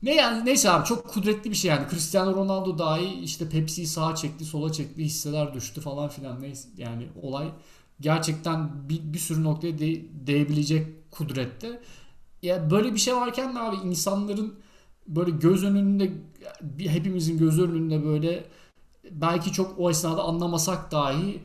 ne 0.02 0.14
yani 0.14 0.44
neyse 0.46 0.70
abi 0.70 0.87
çok 0.87 1.09
kudretli 1.09 1.50
bir 1.50 1.56
şey 1.56 1.68
yani. 1.70 1.87
Cristiano 1.90 2.35
Ronaldo 2.37 2.78
dahi 2.78 3.20
işte 3.22 3.48
Pepsi'yi 3.48 3.87
sağa 3.87 4.14
çekti, 4.14 4.44
sola 4.44 4.72
çekti, 4.72 5.04
hisseler 5.04 5.54
düştü 5.54 5.80
falan 5.80 6.09
filan. 6.09 6.42
Neyse 6.42 6.68
yani 6.78 7.06
olay 7.22 7.48
gerçekten 8.00 8.88
bir, 8.88 9.12
bir 9.12 9.18
sürü 9.18 9.44
noktaya 9.44 9.78
de, 9.78 10.02
değebilecek 10.26 11.10
kudrette. 11.10 11.80
Ya 12.42 12.70
böyle 12.70 12.94
bir 12.94 12.98
şey 12.98 13.14
varken 13.14 13.54
de 13.54 13.58
abi 13.58 13.76
insanların 13.76 14.54
böyle 15.06 15.30
göz 15.30 15.64
önünde 15.64 16.12
hepimizin 16.78 17.38
göz 17.38 17.60
önünde 17.60 18.04
böyle 18.04 18.44
belki 19.10 19.52
çok 19.52 19.74
o 19.78 19.90
esnada 19.90 20.22
anlamasak 20.22 20.92
dahi 20.92 21.40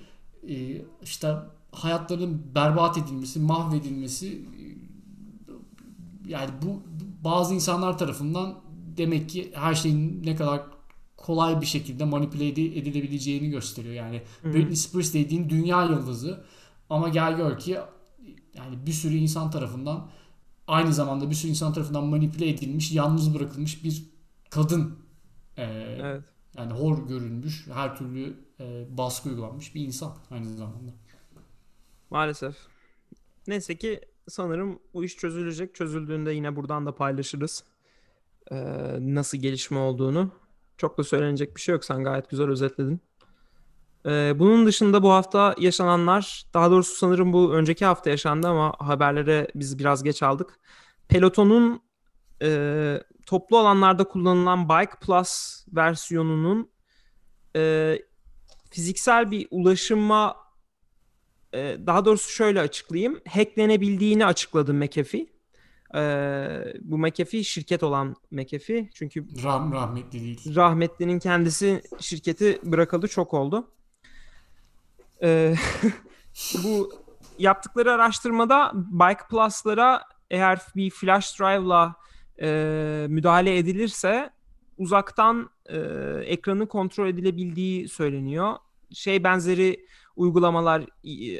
e, 0.49 0.81
işte 1.03 1.35
hayatlarının 1.71 2.41
berbat 2.55 2.97
edilmesi, 2.97 3.39
mahvedilmesi 3.39 4.27
e, 4.27 4.63
yani 6.27 6.49
bu 6.61 6.81
bazı 7.23 7.53
insanlar 7.53 7.97
tarafından 7.97 8.55
demek 8.97 9.29
ki 9.29 9.51
her 9.53 9.75
şeyin 9.75 10.23
ne 10.25 10.35
kadar 10.35 10.61
kolay 11.25 11.61
bir 11.61 11.65
şekilde 11.65 12.05
manipüle 12.05 12.47
edi- 12.47 12.79
edilebileceğini 12.79 13.49
gösteriyor. 13.49 13.93
Yani 13.93 14.21
Britney 14.43 14.75
Spears 14.75 15.13
dediğin 15.13 15.49
dünya 15.49 15.83
yıldızı 15.83 16.45
ama 16.89 17.09
gel 17.09 17.37
gör 17.37 17.59
ki 17.59 17.77
yani 18.53 18.85
bir 18.85 18.91
sürü 18.91 19.15
insan 19.15 19.51
tarafından 19.51 20.09
aynı 20.67 20.93
zamanda 20.93 21.29
bir 21.29 21.35
sürü 21.35 21.49
insan 21.51 21.73
tarafından 21.73 22.03
manipüle 22.05 22.49
edilmiş, 22.49 22.91
yalnız 22.91 23.35
bırakılmış 23.35 23.83
bir 23.83 24.03
kadın. 24.49 24.99
Ee, 25.57 25.63
Evet. 26.01 26.23
yani 26.57 26.73
hor 26.73 27.07
görülmüş, 27.07 27.67
her 27.73 27.97
türlü 27.97 28.33
e, 28.59 28.85
baskı 28.97 29.29
uygulanmış 29.29 29.75
bir 29.75 29.81
insan 29.81 30.13
aynı 30.31 30.53
zamanda. 30.57 30.91
Maalesef. 32.09 32.55
Neyse 33.47 33.77
ki 33.77 34.01
sanırım 34.27 34.79
bu 34.93 35.03
iş 35.03 35.17
çözülecek. 35.17 35.75
Çözüldüğünde 35.75 36.31
yine 36.33 36.55
buradan 36.55 36.85
da 36.85 36.95
paylaşırız. 36.95 37.63
Ee, 38.51 38.55
nasıl 38.99 39.37
gelişme 39.37 39.77
olduğunu. 39.77 40.31
Çok 40.77 40.97
da 40.97 41.03
söylenecek 41.03 41.55
bir 41.55 41.61
şey 41.61 41.73
yok. 41.73 41.85
Sen 41.85 42.03
gayet 42.03 42.29
güzel 42.29 42.47
özetledin. 42.49 43.01
Ee, 44.05 44.33
bunun 44.35 44.65
dışında 44.65 45.03
bu 45.03 45.11
hafta 45.11 45.55
yaşananlar, 45.59 46.45
daha 46.53 46.71
doğrusu 46.71 46.95
sanırım 46.95 47.33
bu 47.33 47.53
önceki 47.53 47.85
hafta 47.85 48.09
yaşandı 48.09 48.47
ama 48.47 48.73
haberlere 48.79 49.47
biz 49.55 49.79
biraz 49.79 50.03
geç 50.03 50.23
aldık. 50.23 50.59
Peloton'un 51.07 51.81
e, 52.41 53.01
toplu 53.25 53.57
alanlarda 53.57 54.03
kullanılan 54.03 54.69
Bike 54.69 54.99
Plus 55.01 55.65
versiyonunun 55.73 56.71
e, 57.55 57.95
fiziksel 58.71 59.31
bir 59.31 59.47
ulaşıma 59.51 60.35
e, 61.53 61.77
daha 61.85 62.05
doğrusu 62.05 62.29
şöyle 62.29 62.61
açıklayayım. 62.61 63.19
Hacklenebildiğini 63.29 64.25
açıkladı 64.25 64.73
McAfee. 64.73 65.34
Bu 66.81 66.97
McAfee 66.97 67.43
şirket 67.43 67.83
olan 67.83 68.15
McAfee. 68.31 68.89
Çünkü 68.93 69.43
Rah 69.43 69.71
rahmetli 69.71 70.21
değil. 70.21 70.55
rahmetlinin 70.55 71.19
kendisi 71.19 71.81
şirketi 71.99 72.59
bırakalı 72.63 73.07
çok 73.07 73.33
oldu. 73.33 73.67
Bu 76.63 76.91
yaptıkları 77.39 77.91
araştırmada 77.91 78.71
Bike 78.75 79.21
Plus'lara 79.29 80.01
eğer 80.29 80.61
bir 80.75 80.89
flash 80.89 81.39
drive'la 81.39 81.95
e, 82.41 82.47
müdahale 83.09 83.57
edilirse 83.57 84.29
uzaktan 84.77 85.49
e, 85.65 85.77
ekranı 86.25 86.67
kontrol 86.67 87.07
edilebildiği 87.07 87.89
söyleniyor. 87.89 88.55
Şey 88.93 89.23
benzeri 89.23 89.85
uygulamalar 90.15 90.85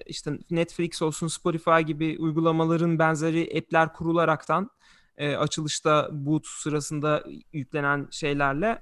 işte 0.05 0.31
Netflix 0.49 1.01
olsun 1.01 1.27
Spotify 1.27 1.79
gibi 1.79 2.17
uygulamaların 2.19 2.99
benzeri 2.99 3.57
app'ler 3.57 3.93
kurularaktan 3.93 4.69
e, 5.17 5.35
açılışta 5.35 6.09
boot 6.11 6.47
sırasında 6.47 7.23
yüklenen 7.53 8.07
şeylerle 8.11 8.81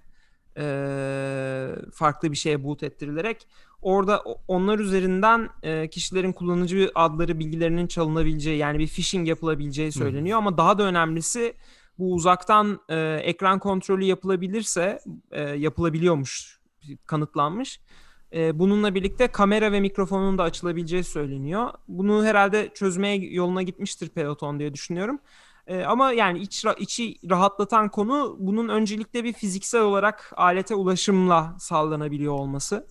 e, 0.57 0.65
farklı 1.93 2.31
bir 2.31 2.37
şeye 2.37 2.63
boot 2.63 2.83
ettirilerek 2.83 3.47
orada 3.81 4.23
onlar 4.47 4.79
üzerinden 4.79 5.49
e, 5.63 5.89
kişilerin 5.89 6.33
kullanıcı 6.33 6.91
adları 6.95 7.39
bilgilerinin 7.39 7.87
çalınabileceği 7.87 8.57
yani 8.57 8.79
bir 8.79 8.87
phishing 8.87 9.27
yapılabileceği 9.27 9.91
söyleniyor 9.91 10.37
ama 10.37 10.57
daha 10.57 10.77
da 10.77 10.83
önemlisi 10.83 11.53
bu 11.99 12.13
uzaktan 12.13 12.79
e, 12.89 13.19
ekran 13.23 13.59
kontrolü 13.59 14.05
yapılabilirse 14.05 14.99
e, 15.31 15.41
yapılabiliyormuş 15.41 16.59
kanıtlanmış. 17.05 17.79
E, 18.33 18.59
bununla 18.59 18.95
birlikte 18.95 19.27
kamera 19.27 19.71
ve 19.71 19.79
mikrofonun 19.79 20.37
da 20.37 20.43
açılabileceği 20.43 21.03
söyleniyor. 21.03 21.71
Bunu 21.87 22.25
herhalde 22.25 22.69
çözmeye 22.73 23.17
yoluna 23.17 23.61
gitmiştir 23.61 24.09
Peloton 24.09 24.59
diye 24.59 24.73
düşünüyorum. 24.73 25.19
E, 25.67 25.83
ama 25.83 26.11
yani 26.11 26.39
iç, 26.39 26.65
içi 26.79 27.15
rahatlatan 27.29 27.89
konu 27.89 28.35
bunun 28.39 28.69
öncelikle 28.69 29.23
bir 29.23 29.33
fiziksel 29.33 29.81
olarak 29.81 30.33
alete 30.35 30.75
ulaşımla 30.75 31.55
sağlanabiliyor 31.59 32.33
olması. 32.33 32.87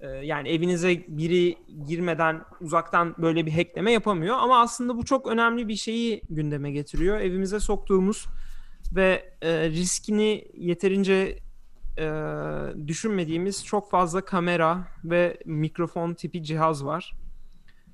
E, 0.00 0.06
yani 0.06 0.48
evinize 0.48 1.04
biri 1.08 1.58
girmeden 1.86 2.42
uzaktan 2.60 3.14
böyle 3.18 3.46
bir 3.46 3.52
hackleme 3.52 3.92
yapamıyor. 3.92 4.36
Ama 4.38 4.60
aslında 4.60 4.96
bu 4.96 5.04
çok 5.04 5.26
önemli 5.26 5.68
bir 5.68 5.76
şeyi 5.76 6.22
gündeme 6.30 6.70
getiriyor. 6.70 7.20
Evimize 7.20 7.60
soktuğumuz 7.60 8.26
ve 8.94 9.34
e, 9.42 9.70
riskini 9.70 10.48
yeterince 10.54 11.38
e, 11.98 12.08
düşünmediğimiz 12.88 13.64
çok 13.64 13.90
fazla 13.90 14.24
kamera 14.24 14.88
ve 15.04 15.38
mikrofon 15.46 16.14
tipi 16.14 16.42
cihaz 16.42 16.84
var. 16.84 17.12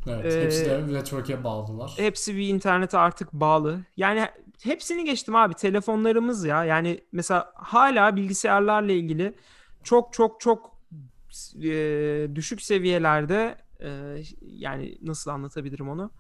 Evet, 0.09 0.35
Ee, 0.37 0.45
hepsi 0.45 0.65
de 0.67 0.93
network'e 0.93 1.45
bağlılar. 1.45 1.95
Hepsi 1.97 2.37
bir 2.37 2.49
internete 2.49 2.99
artık 2.99 3.33
bağlı. 3.33 3.81
Yani 3.97 4.29
hepsini 4.62 5.05
geçtim 5.05 5.37
abi. 5.37 5.55
Telefonlarımız 5.55 6.45
ya. 6.45 6.65
Yani 6.65 7.05
mesela 7.12 7.53
hala 7.55 8.17
bilgisayarlarla 8.17 8.93
ilgili 8.93 9.35
çok 9.85 10.12
çok 10.12 10.41
çok 10.41 10.77
e, 11.62 12.29
düşük 12.35 12.62
seviyelerde 12.62 13.57
e, 13.81 14.23
yani 14.43 14.99
nasıl 15.03 15.31
anlatabilirim 15.31 15.88
onu? 15.88 16.11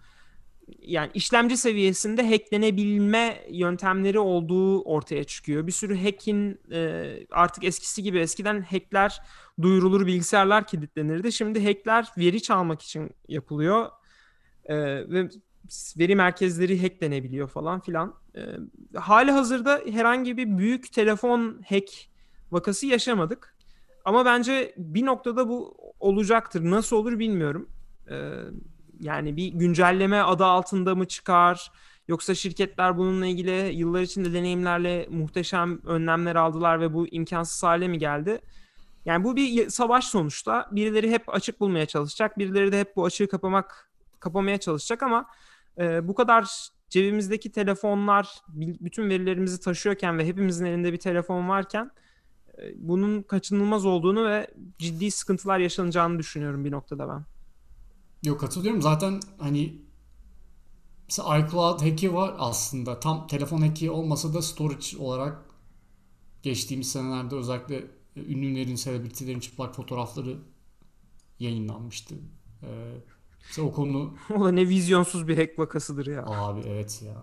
Yani 0.78 1.10
işlemci 1.14 1.56
seviyesinde 1.56 2.28
hacklenebilme 2.30 3.44
yöntemleri 3.50 4.18
olduğu 4.18 4.82
ortaya 4.82 5.24
çıkıyor. 5.24 5.66
Bir 5.66 5.72
sürü 5.72 6.02
hackin 6.02 6.60
e, 6.72 7.12
artık 7.30 7.64
eskisi 7.64 8.02
gibi 8.02 8.18
eskiden 8.18 8.62
hackler 8.62 9.20
duyurulur 9.62 10.06
bilgisayarlar 10.06 10.66
kilitlenirdi. 10.66 11.32
Şimdi 11.32 11.64
hackler 11.64 12.08
veri 12.18 12.42
çalmak 12.42 12.82
için 12.82 13.10
yapılıyor. 13.28 13.88
E, 14.64 14.76
ve 15.10 15.28
veri 15.98 16.16
merkezleri 16.16 16.82
hacklenebiliyor 16.82 17.48
falan 17.48 17.80
filan. 17.80 18.14
E, 18.36 18.40
hali 18.98 19.30
hazırda 19.30 19.80
herhangi 19.90 20.36
bir 20.36 20.58
büyük 20.58 20.92
telefon 20.92 21.62
hack 21.68 21.90
vakası 22.52 22.86
yaşamadık. 22.86 23.56
Ama 24.04 24.24
bence 24.24 24.74
bir 24.76 25.06
noktada 25.06 25.48
bu 25.48 25.76
olacaktır. 26.00 26.64
Nasıl 26.64 26.96
olur 26.96 27.18
bilmiyorum. 27.18 27.68
E, 28.10 28.14
yani 29.02 29.36
bir 29.36 29.48
güncelleme 29.48 30.20
adı 30.20 30.44
altında 30.44 30.94
mı 30.94 31.08
çıkar? 31.08 31.72
Yoksa 32.08 32.34
şirketler 32.34 32.98
bununla 32.98 33.26
ilgili 33.26 33.74
yıllar 33.74 34.02
içinde 34.02 34.32
deneyimlerle 34.32 35.06
muhteşem 35.10 35.86
önlemler 35.86 36.36
aldılar 36.36 36.80
ve 36.80 36.94
bu 36.94 37.08
imkansız 37.08 37.62
hale 37.62 37.88
mi 37.88 37.98
geldi? 37.98 38.40
Yani 39.04 39.24
bu 39.24 39.36
bir 39.36 39.68
savaş 39.68 40.04
sonuçta. 40.04 40.68
Birileri 40.72 41.10
hep 41.10 41.34
açık 41.34 41.60
bulmaya 41.60 41.86
çalışacak. 41.86 42.38
Birileri 42.38 42.72
de 42.72 42.80
hep 42.80 42.96
bu 42.96 43.04
açığı 43.04 43.28
kapamak 43.28 43.90
kapamaya 44.20 44.58
çalışacak 44.58 45.02
ama 45.02 45.26
e, 45.78 46.08
bu 46.08 46.14
kadar 46.14 46.68
cebimizdeki 46.88 47.52
telefonlar 47.52 48.42
bütün 48.54 49.10
verilerimizi 49.10 49.60
taşıyorken 49.60 50.18
ve 50.18 50.26
hepimizin 50.26 50.66
elinde 50.66 50.92
bir 50.92 50.98
telefon 50.98 51.48
varken 51.48 51.90
e, 52.58 52.62
bunun 52.76 53.22
kaçınılmaz 53.22 53.86
olduğunu 53.86 54.28
ve 54.28 54.46
ciddi 54.78 55.10
sıkıntılar 55.10 55.58
yaşanacağını 55.58 56.18
düşünüyorum 56.18 56.64
bir 56.64 56.70
noktada 56.70 57.08
ben. 57.08 57.31
Yok 58.22 58.40
katılıyorum. 58.40 58.82
Zaten 58.82 59.20
hani 59.38 59.82
mesela 61.08 61.38
iCloud 61.38 61.80
hack'i 61.80 62.14
var 62.14 62.34
aslında. 62.38 63.00
Tam 63.00 63.26
telefon 63.26 63.60
hack'i 63.60 63.90
olmasa 63.90 64.34
da 64.34 64.42
storage 64.42 64.98
olarak 64.98 65.44
geçtiğimiz 66.42 66.92
senelerde 66.92 67.34
özellikle 67.34 67.84
ünlülerin, 68.16 68.74
selebritilerin 68.74 69.40
çıplak 69.40 69.74
fotoğrafları 69.74 70.38
yayınlanmıştı. 71.38 72.14
Ee, 72.62 72.66
mesela 73.46 73.68
o 73.68 73.72
konu... 73.72 74.14
o 74.36 74.44
da 74.44 74.52
ne 74.52 74.68
vizyonsuz 74.68 75.28
bir 75.28 75.36
hack 75.36 75.58
vakasıdır 75.58 76.06
ya. 76.06 76.24
Abi 76.26 76.60
evet 76.66 77.02
ya. 77.06 77.22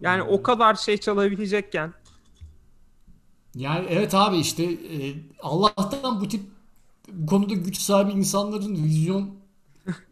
Yani 0.00 0.22
hmm. 0.22 0.30
o 0.30 0.42
kadar 0.42 0.74
şey 0.74 0.98
çalabilecekken. 0.98 1.94
Yani 3.54 3.86
evet 3.90 4.14
abi 4.14 4.36
işte 4.36 4.64
e, 4.64 5.14
Allah'tan 5.42 6.20
bu 6.20 6.28
tip 6.28 6.42
bu 7.12 7.26
konuda 7.26 7.54
güç 7.54 7.78
sahibi 7.78 8.12
insanların 8.12 8.74
vizyon 8.74 9.34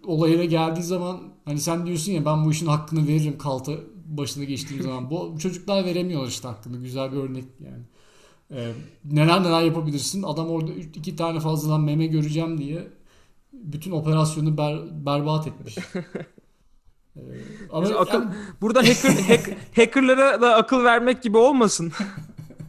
olayına 0.05 0.45
geldiği 0.45 0.83
zaman 0.83 1.21
hani 1.45 1.61
sen 1.61 1.87
diyorsun 1.87 2.13
ya 2.13 2.25
ben 2.25 2.45
bu 2.45 2.51
işin 2.51 2.67
hakkını 2.67 3.09
veririm 3.09 3.39
kalta 3.39 3.73
başına 4.07 4.45
geçtiğim 4.45 4.83
zaman. 4.83 5.11
Bu, 5.11 5.39
çocuklar 5.39 5.85
veremiyorlar 5.85 6.29
işte 6.29 6.49
hakkını. 6.49 6.83
Güzel 6.83 7.13
bir 7.13 7.17
örnek 7.17 7.45
yani. 7.61 7.83
Ee, 8.51 8.73
neler 9.05 9.43
neler 9.43 9.63
yapabilirsin. 9.63 10.23
Adam 10.23 10.49
orada 10.49 10.73
iki 10.73 11.17
tane 11.17 11.41
fazladan 11.41 11.81
meme 11.81 12.07
göreceğim 12.07 12.59
diye 12.59 12.89
bütün 13.53 13.91
operasyonu 13.91 14.59
ber, 14.59 15.07
berbat 15.07 15.47
etmiş. 15.47 15.79
ee, 17.17 17.21
ama 17.73 17.89
akıl, 17.89 18.21
yani... 18.21 18.35
burada 18.61 18.79
hacker, 18.79 19.11
hack, 19.11 19.57
hackerlara 19.77 20.41
da 20.41 20.55
akıl 20.55 20.85
vermek 20.85 21.23
gibi 21.23 21.37
olmasın. 21.37 21.93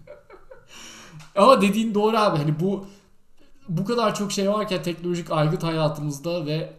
ama 1.35 1.61
dediğin 1.61 1.93
doğru 1.93 2.17
abi. 2.17 2.37
Hani 2.37 2.59
bu 2.59 2.85
bu 3.69 3.85
kadar 3.85 4.15
çok 4.15 4.31
şey 4.31 4.49
varken 4.49 4.83
teknolojik 4.83 5.31
aygıt 5.31 5.63
hayatımızda 5.63 6.45
ve 6.45 6.73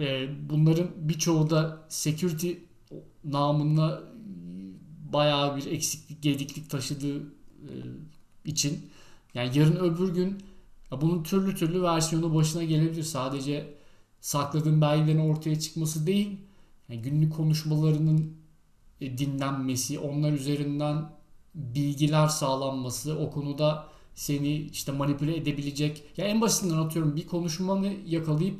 e, 0.00 0.28
bunların 0.50 0.88
birçoğu 0.96 1.50
da 1.50 1.86
security 1.88 2.52
namına 3.24 4.00
bayağı 5.12 5.56
bir 5.56 5.66
eksiklik, 5.66 6.22
gediklik 6.22 6.70
taşıdığı 6.70 7.18
e, 7.18 7.72
için 8.44 8.90
yani 9.34 9.58
yarın 9.58 9.76
öbür 9.76 10.14
gün 10.14 10.38
bunun 10.90 11.22
türlü 11.22 11.54
türlü 11.54 11.82
versiyonu 11.82 12.34
başına 12.34 12.64
gelebilir. 12.64 13.02
Sadece 13.02 13.74
sakladığın 14.20 14.80
belgelerin 14.80 15.30
ortaya 15.30 15.60
çıkması 15.60 16.06
değil, 16.06 16.36
yani 16.88 17.02
günlük 17.02 17.36
konuşmalarının 17.36 18.36
e, 19.00 19.18
dinlenmesi, 19.18 19.98
onlar 19.98 20.32
üzerinden 20.32 21.10
bilgiler 21.54 22.26
sağlanması, 22.26 23.18
o 23.18 23.30
konuda 23.30 23.86
seni 24.14 24.54
işte 24.54 24.92
manipüle 24.92 25.36
edebilecek. 25.36 26.02
Ya 26.16 26.24
en 26.24 26.40
basitinden 26.40 26.76
atıyorum 26.76 27.16
bir 27.16 27.26
konuşmanı 27.26 27.92
yakalayıp 28.06 28.56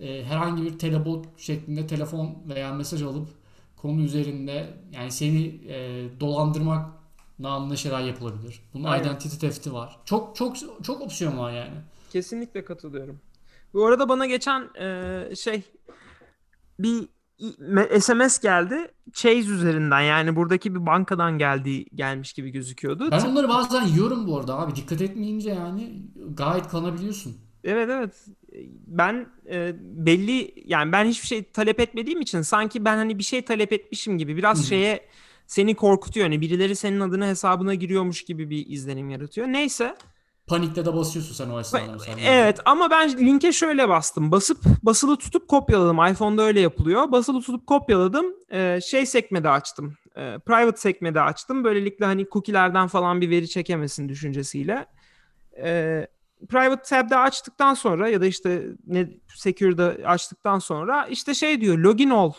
e, 0.00 0.24
herhangi 0.24 0.62
bir 0.62 0.78
telebot 0.78 1.26
şeklinde 1.36 1.86
telefon 1.86 2.38
veya 2.48 2.74
mesaj 2.74 3.02
alıp 3.02 3.28
konu 3.76 4.02
üzerinde 4.02 4.74
yani 4.92 5.10
seni 5.10 5.46
e, 5.68 6.06
dolandırmak 6.20 6.90
namına 7.38 7.76
şeyler 7.76 8.00
yapılabilir. 8.00 8.60
Bunun 8.74 8.84
Aynen. 8.84 9.04
identity 9.04 9.36
thefti 9.36 9.72
var. 9.72 9.98
Çok 10.04 10.36
çok 10.36 10.56
çok 10.84 11.00
opsiyon 11.00 11.38
var 11.38 11.52
yani. 11.52 11.74
Kesinlikle 12.12 12.64
katılıyorum. 12.64 13.20
Bu 13.74 13.86
arada 13.86 14.08
bana 14.08 14.26
geçen 14.26 14.68
e, 14.80 15.36
şey 15.36 15.62
bir 16.78 17.08
SMS 18.00 18.38
geldi. 18.38 18.88
Chase 19.12 19.38
üzerinden 19.38 20.00
yani 20.00 20.36
buradaki 20.36 20.74
bir 20.74 20.86
bankadan 20.86 21.38
geldiği 21.38 21.86
gelmiş 21.94 22.32
gibi 22.32 22.50
gözüküyordu. 22.50 23.10
Ben 23.10 23.20
onları 23.20 23.48
bazen 23.48 23.82
yiyorum 23.82 24.26
bu 24.26 24.38
arada 24.38 24.58
abi. 24.58 24.76
Dikkat 24.76 25.02
etmeyince 25.02 25.50
yani 25.50 26.02
gayet 26.30 26.68
kanabiliyorsun. 26.68 27.36
Evet 27.66 27.88
evet. 27.92 28.26
Ben 28.86 29.26
e, 29.50 29.72
belli 29.80 30.54
yani 30.66 30.92
ben 30.92 31.04
hiçbir 31.04 31.26
şey 31.26 31.44
talep 31.44 31.80
etmediğim 31.80 32.20
için 32.20 32.42
sanki 32.42 32.84
ben 32.84 32.96
hani 32.96 33.18
bir 33.18 33.22
şey 33.24 33.44
talep 33.44 33.72
etmişim 33.72 34.18
gibi 34.18 34.36
biraz 34.36 34.58
Hı-hı. 34.58 34.66
şeye 34.66 35.06
seni 35.46 35.74
korkutuyor. 35.74 36.24
Yani 36.24 36.40
birileri 36.40 36.76
senin 36.76 37.00
adına 37.00 37.26
hesabına 37.26 37.74
giriyormuş 37.74 38.24
gibi 38.24 38.50
bir 38.50 38.66
izlenim 38.68 39.10
yaratıyor. 39.10 39.46
Neyse. 39.46 39.94
Panikte 40.46 40.86
de 40.86 40.94
basıyorsun 40.94 41.34
sen 41.34 41.50
o 41.50 41.60
esnada. 41.60 41.96
Evet 42.26 42.60
ama 42.64 42.90
ben 42.90 43.18
linke 43.18 43.52
şöyle 43.52 43.88
bastım. 43.88 44.32
Basıp 44.32 44.58
basılı 44.82 45.16
tutup 45.16 45.48
kopyaladım. 45.48 46.06
iPhone'da 46.06 46.42
öyle 46.42 46.60
yapılıyor. 46.60 47.12
Basılı 47.12 47.40
tutup 47.40 47.66
kopyaladım. 47.66 48.26
Ee, 48.52 48.80
şey 48.82 49.06
sekmede 49.06 49.48
açtım. 49.48 49.96
Ee, 50.16 50.38
private 50.46 50.76
sekmede 50.76 51.20
açtım. 51.20 51.64
Böylelikle 51.64 52.04
hani 52.04 52.26
cookie'lerden 52.32 52.86
falan 52.86 53.20
bir 53.20 53.30
veri 53.30 53.48
çekemesin 53.48 54.08
düşüncesiyle. 54.08 54.86
Ee, 55.62 56.06
private 56.46 56.82
tab'de 56.82 57.16
açtıktan 57.16 57.74
sonra 57.74 58.08
ya 58.08 58.20
da 58.20 58.26
işte 58.26 58.62
ne 58.86 59.10
secure'da 59.34 59.96
açtıktan 60.04 60.58
sonra 60.58 61.06
işte 61.06 61.34
şey 61.34 61.60
diyor 61.60 61.78
login 61.78 62.10
ol 62.10 62.32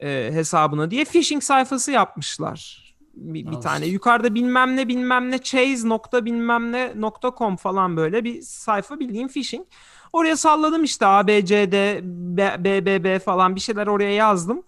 e, 0.00 0.30
hesabına 0.32 0.90
diye 0.90 1.04
phishing 1.04 1.42
sayfası 1.42 1.90
yapmışlar. 1.90 2.82
Bir, 3.14 3.50
bir 3.50 3.60
tane 3.60 3.86
yukarıda 3.86 4.34
bilmem 4.34 4.76
ne 4.76 4.88
bilmem 4.88 5.30
ne 5.30 5.38
chase 5.38 5.88
nokta 5.88 6.24
bilmem 6.24 6.72
ne 6.72 6.92
nokta 6.96 7.32
com 7.38 7.56
falan 7.56 7.96
böyle 7.96 8.24
bir 8.24 8.42
sayfa 8.42 9.00
bildiğin 9.00 9.28
phishing. 9.28 9.66
Oraya 10.12 10.36
salladım 10.36 10.84
işte 10.84 11.06
A, 11.06 11.26
B, 11.26 11.44
C, 11.44 11.72
D, 11.72 12.00
B, 12.02 12.64
B, 12.64 12.86
B, 12.86 13.04
B 13.04 13.18
falan 13.18 13.54
bir 13.56 13.60
şeyler 13.60 13.86
oraya 13.86 14.12
yazdım. 14.12 14.62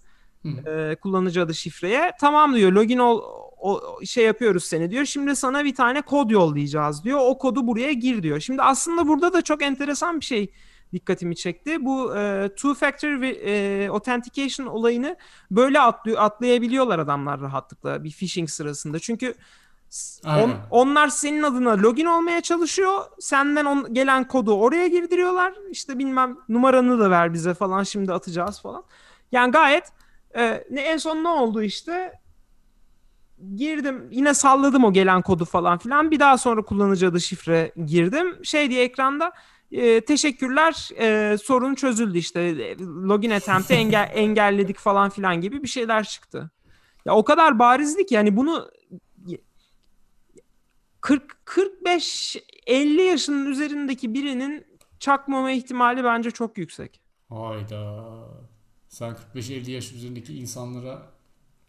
E, 0.66 0.96
kullanıcı 1.02 1.42
adı 1.42 1.54
şifreye. 1.54 2.12
Tamam 2.20 2.54
diyor 2.54 2.72
login 2.72 2.98
ol 2.98 3.22
o 3.64 4.00
şey 4.04 4.24
yapıyoruz 4.24 4.64
seni 4.64 4.90
diyor. 4.90 5.04
Şimdi 5.04 5.36
sana 5.36 5.64
bir 5.64 5.74
tane 5.74 6.02
kod 6.02 6.30
yollayacağız 6.30 7.04
diyor. 7.04 7.18
O 7.22 7.38
kodu 7.38 7.66
buraya 7.66 7.92
gir 7.92 8.22
diyor. 8.22 8.40
Şimdi 8.40 8.62
aslında 8.62 9.08
burada 9.08 9.32
da 9.32 9.42
çok 9.42 9.62
enteresan 9.62 10.20
bir 10.20 10.24
şey 10.24 10.52
dikkatimi 10.92 11.36
çekti. 11.36 11.84
Bu 11.84 12.16
e, 12.16 12.48
two 12.48 12.74
factor 12.74 13.20
ve 13.20 13.28
e, 13.28 13.88
authentication 13.88 14.66
olayını 14.66 15.16
böyle 15.50 15.80
atlıyor, 15.80 16.18
atlayabiliyorlar 16.20 16.98
adamlar 16.98 17.40
rahatlıkla 17.40 18.04
bir 18.04 18.10
phishing 18.10 18.50
sırasında. 18.50 18.98
Çünkü 18.98 19.34
on, 20.26 20.52
onlar 20.70 21.08
senin 21.08 21.42
adına 21.42 21.82
login 21.82 22.06
olmaya 22.06 22.40
çalışıyor. 22.40 23.00
Senden 23.20 23.64
on, 23.64 23.94
gelen 23.94 24.28
kodu 24.28 24.54
oraya 24.54 24.86
girdiriyorlar. 24.86 25.54
İşte 25.70 25.98
bilmem 25.98 26.36
numaranı 26.48 26.98
da 26.98 27.10
ver 27.10 27.32
bize 27.32 27.54
falan 27.54 27.82
şimdi 27.82 28.12
atacağız 28.12 28.60
falan. 28.62 28.84
Yani 29.32 29.50
gayet 29.52 29.84
e, 30.36 30.64
ne 30.70 30.80
en 30.80 30.96
son 30.96 31.24
ne 31.24 31.28
oldu 31.28 31.62
işte 31.62 32.12
girdim 33.56 34.08
yine 34.10 34.34
salladım 34.34 34.84
o 34.84 34.92
gelen 34.92 35.22
kodu 35.22 35.44
falan 35.44 35.78
filan. 35.78 36.10
Bir 36.10 36.20
daha 36.20 36.38
sonra 36.38 36.62
kullanıcı 36.62 37.08
adı 37.08 37.20
şifre 37.20 37.72
girdim. 37.86 38.44
Şey 38.44 38.70
diye 38.70 38.84
ekranda 38.84 39.32
e, 39.72 40.00
teşekkürler 40.00 40.88
e, 40.98 41.38
sorun 41.38 41.74
çözüldü 41.74 42.18
işte 42.18 42.54
login 42.80 43.30
attempt'i 43.30 43.74
engel, 43.74 44.10
engelledik 44.14 44.78
falan 44.78 45.10
filan 45.10 45.40
gibi 45.40 45.62
bir 45.62 45.68
şeyler 45.68 46.04
çıktı. 46.04 46.50
Ya 47.04 47.14
o 47.14 47.24
kadar 47.24 47.58
barizdi 47.58 48.06
ki 48.06 48.14
yani 48.14 48.36
bunu 48.36 48.70
40 51.00 51.36
45 51.44 52.36
50 52.66 53.02
yaşının 53.02 53.46
üzerindeki 53.46 54.14
birinin 54.14 54.66
çakmama 55.00 55.50
ihtimali 55.50 56.04
bence 56.04 56.30
çok 56.30 56.58
yüksek. 56.58 57.00
Hayda. 57.28 58.04
Sen 58.88 59.16
45-50 59.34 59.70
yaş 59.70 59.92
üzerindeki 59.92 60.34
insanlara 60.34 61.13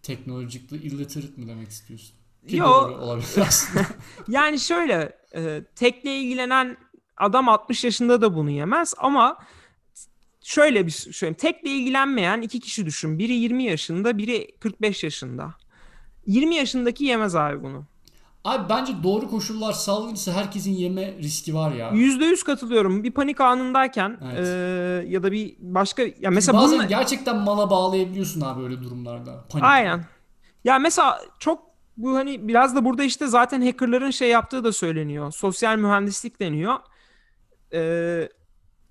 teknolojikli 0.05 0.77
illiterate 0.77 1.41
mi 1.41 1.47
demek 1.47 1.69
istiyorsun? 1.69 2.15
Ki 2.47 2.57
Yo. 2.57 2.67
olabilir 2.67 3.37
aslında. 3.47 3.85
Yani 4.27 4.59
şöyle 4.59 5.17
e, 5.35 5.63
tekle 5.75 6.15
ilgilenen 6.19 6.77
adam 7.17 7.49
60 7.49 7.83
yaşında 7.83 8.21
da 8.21 8.35
bunu 8.35 8.49
yemez 8.49 8.93
ama 8.97 9.37
şöyle 10.41 10.85
bir 10.85 10.91
söyleyeyim. 10.91 11.37
Tekle 11.39 11.69
ilgilenmeyen 11.69 12.41
iki 12.41 12.59
kişi 12.59 12.85
düşün. 12.85 13.19
Biri 13.19 13.33
20 13.33 13.63
yaşında, 13.63 14.17
biri 14.17 14.55
45 14.59 15.03
yaşında. 15.03 15.53
20 16.27 16.55
yaşındaki 16.55 17.05
yemez 17.05 17.35
abi 17.35 17.63
bunu. 17.63 17.85
Abi 18.45 18.69
bence 18.69 18.93
doğru 19.03 19.29
koşullar 19.29 19.73
sağlanırsa 19.73 20.31
herkesin 20.33 20.71
yeme 20.71 21.13
riski 21.17 21.55
var 21.55 21.71
ya. 21.71 21.89
%100 21.91 22.43
katılıyorum. 22.43 23.03
Bir 23.03 23.11
panik 23.11 23.41
anındayken 23.41 24.17
Evet. 24.33 24.47
e, 24.47 25.07
ya 25.09 25.23
da 25.23 25.31
bir 25.31 25.55
başka 25.59 26.03
ya 26.19 26.31
mesela 26.31 26.57
Bazen 26.57 26.69
bununla- 26.71 26.85
gerçekten 26.89 27.37
mala 27.37 27.69
bağlayabiliyorsun 27.69 28.41
abi 28.41 28.63
öyle 28.63 28.83
durumlarda. 28.83 29.45
Panik. 29.49 29.65
Aynen. 29.65 30.05
Ya 30.63 30.79
mesela 30.79 31.21
çok 31.39 31.63
bu 31.97 32.15
hani 32.15 32.47
biraz 32.47 32.75
da 32.75 32.85
burada 32.85 33.03
işte 33.03 33.27
zaten 33.27 33.61
hackerların 33.61 34.11
şey 34.11 34.29
yaptığı 34.29 34.63
da 34.63 34.71
söyleniyor. 34.71 35.31
Sosyal 35.31 35.77
mühendislik 35.77 36.39
deniyor. 36.39 36.75
Ee, 37.73 38.29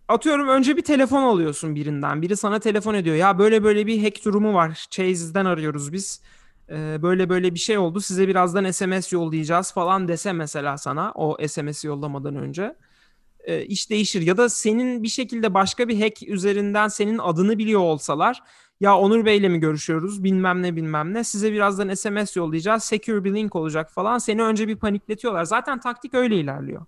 atıyorum 0.08 0.48
önce 0.48 0.76
bir 0.76 0.82
telefon 0.82 1.22
alıyorsun 1.22 1.74
birinden. 1.74 2.22
Biri 2.22 2.36
sana 2.36 2.58
telefon 2.58 2.94
ediyor. 2.94 3.16
Ya 3.16 3.38
böyle 3.38 3.64
böyle 3.64 3.86
bir 3.86 4.02
hack 4.04 4.24
durumu 4.24 4.54
var. 4.54 4.86
Chase'den 4.90 5.44
arıyoruz 5.44 5.92
biz. 5.92 6.22
Böyle 6.70 7.28
böyle 7.28 7.54
bir 7.54 7.58
şey 7.58 7.78
oldu. 7.78 8.00
Size 8.00 8.28
birazdan 8.28 8.70
SMS 8.70 9.12
yollayacağız 9.12 9.72
falan 9.72 10.08
dese 10.08 10.32
mesela 10.32 10.78
sana 10.78 11.12
o 11.14 11.46
SMS'i 11.46 11.86
yollamadan 11.86 12.36
önce. 12.36 12.76
İş 13.66 13.90
değişir. 13.90 14.22
Ya 14.22 14.36
da 14.36 14.48
senin 14.48 15.02
bir 15.02 15.08
şekilde 15.08 15.54
başka 15.54 15.88
bir 15.88 16.00
hack 16.00 16.22
üzerinden 16.28 16.88
senin 16.88 17.18
adını 17.18 17.58
biliyor 17.58 17.80
olsalar 17.80 18.42
ya 18.80 18.98
Onur 18.98 19.24
Bey'le 19.24 19.48
mi 19.48 19.60
görüşüyoruz 19.60 20.24
bilmem 20.24 20.62
ne 20.62 20.76
bilmem 20.76 21.14
ne 21.14 21.24
size 21.24 21.52
birazdan 21.52 21.94
SMS 21.94 22.36
yollayacağız 22.36 22.84
secure 22.84 23.24
bir 23.24 23.34
link 23.34 23.56
olacak 23.56 23.90
falan 23.90 24.18
seni 24.18 24.42
önce 24.42 24.68
bir 24.68 24.76
panikletiyorlar 24.76 25.44
zaten 25.44 25.80
taktik 25.80 26.14
öyle 26.14 26.36
ilerliyor. 26.36 26.86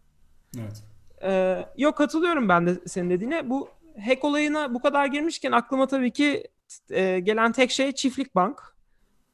Evet. 0.59 0.85
Ee, 1.23 1.67
yok 1.77 1.97
katılıyorum 1.97 2.49
ben 2.49 2.67
de 2.67 2.81
senin 2.87 3.11
dediğine 3.11 3.51
bu 3.51 3.69
hack 4.07 4.25
olayına 4.25 4.75
bu 4.75 4.83
kadar 4.83 5.07
girmişken 5.07 5.53
aklıma 5.53 5.87
tabii 5.87 6.11
ki 6.11 6.45
e, 6.91 7.21
gelen 7.21 7.53
tek 7.53 7.71
şey 7.71 7.93
çiftlik 7.93 8.35
bank. 8.35 8.76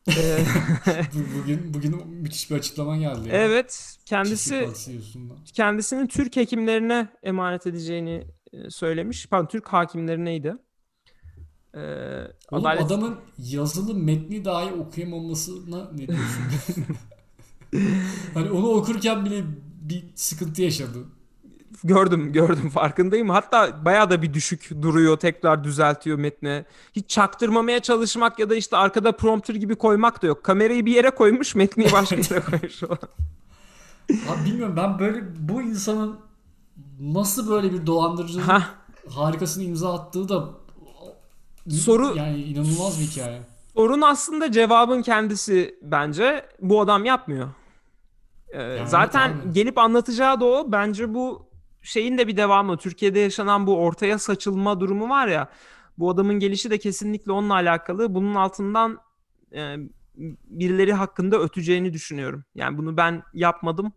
Bu- 1.15 1.39
Bugün 1.43 1.75
bugün 1.75 2.07
müthiş 2.09 2.51
bir 2.51 2.57
açıklama 2.57 2.97
geldi. 2.97 3.29
ya. 3.29 3.35
evet 3.35 3.97
kendisi 4.07 4.69
kendisinin 5.55 6.07
Türk 6.07 6.37
hekimlerine 6.37 7.09
emanet 7.23 7.67
edeceğini 7.67 8.27
e, 8.53 8.71
söylemiş. 8.71 9.27
Pardon 9.27 9.47
Türk 9.47 9.69
hakimlerineydi. 9.69 10.55
Ee, 11.75 11.79
Oğlum 12.51 12.65
adalet- 12.67 12.83
adamın 12.87 13.17
yazılı 13.39 13.95
metni 13.95 14.45
dahi 14.45 14.73
okuyamamasına 14.73 15.91
ne 15.93 16.09
diyorsun? 16.09 16.43
hani 18.35 18.51
onu 18.51 18.69
okurken 18.69 19.25
bile 19.25 19.45
bir 19.83 20.05
sıkıntı 20.15 20.63
yaşadı. 20.63 20.99
Gördüm 21.85 22.33
gördüm 22.33 22.71
farkındayım. 22.71 23.31
Hatta 23.31 23.85
bayağı 23.85 24.11
da 24.11 24.23
bir 24.23 24.35
düşük 24.35 24.83
duruyor 24.83 25.17
tekrar 25.17 25.65
düzeltiyor 25.65 26.19
metni. 26.19 26.65
Hiç 26.93 27.11
çaktırmamaya 27.11 27.81
çalışmak 27.81 28.39
ya 28.39 28.51
da 28.51 28.55
işte 28.55 28.77
arkada 28.77 29.13
prompter 29.13 29.55
gibi 29.55 29.75
koymak 29.75 30.23
da 30.23 30.27
yok. 30.27 30.45
Kamerayı 30.45 30.87
bir 30.87 30.93
yere 30.95 31.11
koymuş 31.11 31.55
metni 31.55 31.87
başka 31.93 32.17
yere 32.17 32.41
koymuş 32.51 32.79
falan. 32.81 32.99
Abi 34.11 34.45
bilmiyorum 34.45 34.75
ben 34.77 34.99
böyle 34.99 35.23
bu 35.49 35.63
insanın 35.63 36.17
nasıl 37.01 37.51
böyle 37.51 37.73
bir 37.73 37.87
dolandırıcılık 37.87 38.49
Hah, 38.49 38.69
harikasını 39.11 39.65
imza 39.65 39.95
attığı 39.95 40.29
da 40.29 40.49
Soru- 41.69 42.17
yani 42.17 42.43
inanılmaz 42.43 43.01
bir 43.01 43.05
hikaye. 43.07 43.43
sorun 43.75 44.01
aslında 44.01 44.53
cevabın 44.53 45.03
kendisi 45.03 45.79
bence. 45.83 46.47
Bu 46.61 46.81
adam 46.81 47.05
yapmıyor. 47.05 47.49
Ee, 48.49 48.63
evet 48.63 48.89
zaten 48.89 49.29
abi. 49.29 49.53
gelip 49.53 49.79
anlatacağı 49.79 50.41
da 50.41 50.45
o. 50.45 50.65
Bence 50.73 51.15
bu 51.15 51.47
şeyin 51.83 52.19
de 52.19 52.29
bir 52.29 52.37
devamı. 52.37 52.77
Türkiye'de 52.77 53.19
yaşanan 53.19 53.67
bu 53.67 53.77
ortaya 53.77 54.19
saçılma 54.19 54.81
durumu 54.81 55.09
var 55.09 55.29
ya. 55.29 55.49
Bu 55.99 56.11
adamın 56.11 56.35
gelişi 56.39 56.71
de 56.71 56.79
kesinlikle 56.79 57.33
onunla 57.33 57.55
alakalı. 57.55 58.15
Bunun 58.15 58.35
altından 58.35 58.99
e, 59.55 59.77
birileri 60.45 60.93
hakkında 60.93 61.39
öteceğini 61.39 61.93
düşünüyorum. 61.93 62.45
Yani 62.55 62.79
bunu 62.79 62.97
ben 62.97 63.23
yapmadım. 63.35 63.93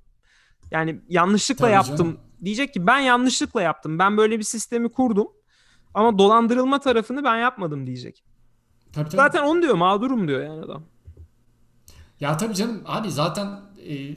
Yani 0.72 1.02
yanlışlıkla 1.10 1.66
Tabii 1.66 1.74
yaptım. 1.74 1.98
canım. 1.98 2.20
Diyecek 2.44 2.74
ki 2.74 2.88
ben 2.88 3.00
yanlışlıkla 3.00 3.62
yaptım. 3.62 4.00
Ben 4.00 4.18
böyle 4.18 4.40
bir 4.40 4.44
sistemi 4.44 4.92
kurdum. 4.92 5.28
Ama 5.94 6.18
dolandırılma 6.18 6.80
tarafını 6.80 7.24
ben 7.24 7.38
yapmadım 7.38 7.88
diyecek. 7.88 8.24
Tabii 8.94 9.10
tabii. 9.10 9.16
Zaten 9.16 9.44
onu 9.44 9.62
diyor 9.62 9.76
mağdurum 9.76 10.28
diyor 10.28 10.44
yani 10.44 10.62
adam. 10.62 10.84
Ya 12.20 12.38
tabii 12.38 12.56
canım 12.56 12.82
abi 12.86 13.12
zaten 13.12 13.48
e, 13.88 14.16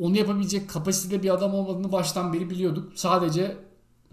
onu 0.00 0.16
yapabilecek 0.16 0.70
kapasitede 0.70 1.22
bir 1.22 1.30
adam 1.34 1.54
olmadığını 1.54 1.92
baştan 1.92 2.32
beri 2.32 2.50
biliyorduk. 2.50 2.92
Sadece 2.98 3.56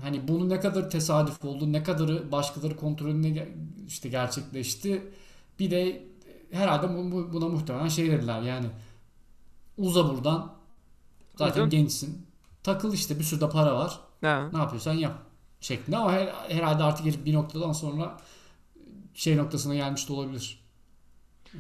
hani 0.02 0.28
bunu 0.28 0.50
ne 0.50 0.60
kadar 0.60 0.90
tesadüf 0.90 1.46
oldu, 1.46 1.72
ne 1.74 1.84
kadarı 1.84 2.32
başkaları 2.32 2.78
kontrolüne 2.78 3.28
ge- 3.28 3.52
işte 3.88 4.10
gerçekleşti. 4.10 5.12
Bir 5.60 5.72
de 5.72 6.04
herhalde 6.52 6.90
bu- 6.98 7.12
bu- 7.12 7.34
buna 7.34 7.48
muhtemelen 7.48 7.88
şey 7.88 8.12
dediler 8.12 8.42
yani 8.42 8.66
uza 9.78 10.10
buradan 10.10 10.54
zaten 11.36 11.54
Tabii. 11.64 11.70
gençsin. 11.70 12.26
Takıl 12.64 12.94
işte 12.94 13.20
bir 13.20 13.24
sürü 13.24 13.42
de 13.42 13.50
para 13.50 13.76
var. 13.76 14.00
Ha. 14.22 14.50
Ne 14.54 14.58
yapıyorsan 14.60 14.94
yap 14.94 15.14
şeklinde 15.62 15.98
ama 15.98 16.12
her, 16.12 16.28
herhalde 16.28 16.84
artık 16.84 17.06
herif 17.06 17.26
bir 17.26 17.34
noktadan 17.34 17.72
sonra 17.72 18.18
şey 19.14 19.38
noktasına 19.38 19.76
gelmiş 19.76 20.10
de 20.10 20.14
olabilir. 20.14 20.62
Ee, 21.54 21.58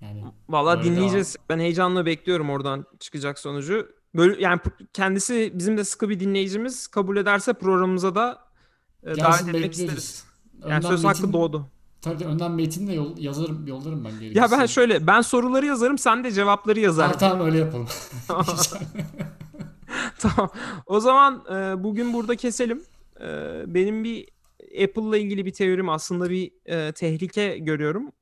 yani 0.00 0.24
Öyle 0.52 0.84
dinleyeceğiz. 0.84 1.36
Ben 1.48 1.58
heyecanla 1.58 2.06
bekliyorum 2.06 2.50
oradan 2.50 2.86
çıkacak 3.00 3.38
sonucu. 3.38 3.88
Böyle 4.14 4.42
yani 4.42 4.60
kendisi 4.92 5.52
bizim 5.54 5.76
de 5.78 5.84
sıkı 5.84 6.08
bir 6.08 6.20
dinleyicimiz. 6.20 6.86
Kabul 6.86 7.16
ederse 7.16 7.52
programımıza 7.52 8.14
da 8.14 8.38
e, 9.02 9.16
davet 9.16 9.48
etmek 9.48 9.72
isteriz. 9.72 10.24
Yani 10.62 10.72
Önden 10.74 10.80
söz 10.88 11.04
hakkı 11.04 11.18
metin- 11.22 11.32
doğdu. 11.32 11.66
Tabii 12.02 12.18
de 12.18 12.24
önden 12.24 12.50
metin 12.52 12.86
de 12.86 12.92
yol, 12.92 13.18
yazarım, 13.18 13.66
yollarım 13.66 14.04
ben 14.04 14.10
Ya 14.10 14.18
gerekirse. 14.20 14.50
ben 14.60 14.66
şöyle 14.66 15.06
ben 15.06 15.20
soruları 15.20 15.66
yazarım 15.66 15.98
sen 15.98 16.24
de 16.24 16.32
cevapları 16.32 16.80
yazarsın. 16.80 17.18
tamam 17.18 17.46
öyle 17.46 17.58
yapalım. 17.58 17.86
tamam. 20.18 20.50
O 20.86 21.00
zaman 21.00 21.44
e, 21.50 21.84
bugün 21.84 22.12
burada 22.12 22.36
keselim. 22.36 22.82
E, 23.20 23.26
benim 23.66 24.04
bir 24.04 24.28
Apple'la 24.84 25.16
ilgili 25.18 25.46
bir 25.46 25.52
teorim 25.52 25.88
aslında 25.88 26.30
bir 26.30 26.50
e, 26.66 26.92
tehlike 26.92 27.58
görüyorum. 27.58 28.12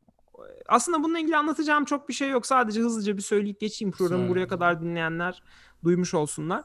Aslında 0.68 1.02
bununla 1.02 1.18
ilgili 1.18 1.36
anlatacağım 1.36 1.84
çok 1.84 2.08
bir 2.08 2.14
şey 2.14 2.30
yok. 2.30 2.46
Sadece 2.46 2.80
hızlıca 2.80 3.16
bir 3.16 3.22
söyleyip 3.22 3.60
geçeyim 3.60 3.92
programı 3.92 4.20
Söyle. 4.20 4.30
buraya 4.30 4.48
kadar 4.48 4.80
dinleyenler 4.82 5.42
duymuş 5.84 6.14
olsunlar. 6.14 6.64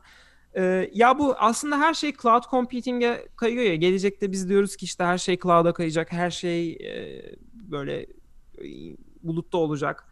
E, 0.55 0.89
ya 0.93 1.19
bu 1.19 1.35
aslında 1.37 1.79
her 1.79 1.93
şey 1.93 2.13
cloud 2.21 2.43
computing'e 2.51 3.27
kayıyor 3.35 3.63
ya. 3.63 3.75
Gelecekte 3.75 4.31
biz 4.31 4.49
diyoruz 4.49 4.75
ki 4.75 4.85
işte 4.85 5.03
her 5.03 5.17
şey 5.17 5.39
cloud'a 5.39 5.73
kayacak. 5.73 6.11
Her 6.11 6.31
şey 6.31 6.71
e, 6.71 7.21
böyle 7.53 8.01
e, 8.01 8.07
bulutta 9.23 9.57
olacak. 9.57 10.07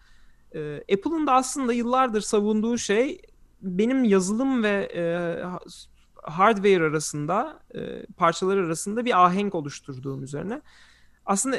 E, 0.55 0.77
Apple'ın 0.93 1.27
da 1.27 1.33
aslında 1.33 1.73
yıllardır 1.73 2.21
savunduğu 2.21 2.77
şey 2.77 3.21
benim 3.61 4.03
yazılım 4.03 4.63
ve 4.63 4.91
e, 4.95 5.43
ha- 5.43 5.59
hardware 6.23 6.83
arasında 6.83 7.59
e, 7.75 8.05
parçalar 8.17 8.57
arasında 8.57 9.05
bir 9.05 9.25
ahenk 9.25 9.55
oluşturduğum 9.55 10.23
üzerine. 10.23 10.61
Aslında 11.25 11.57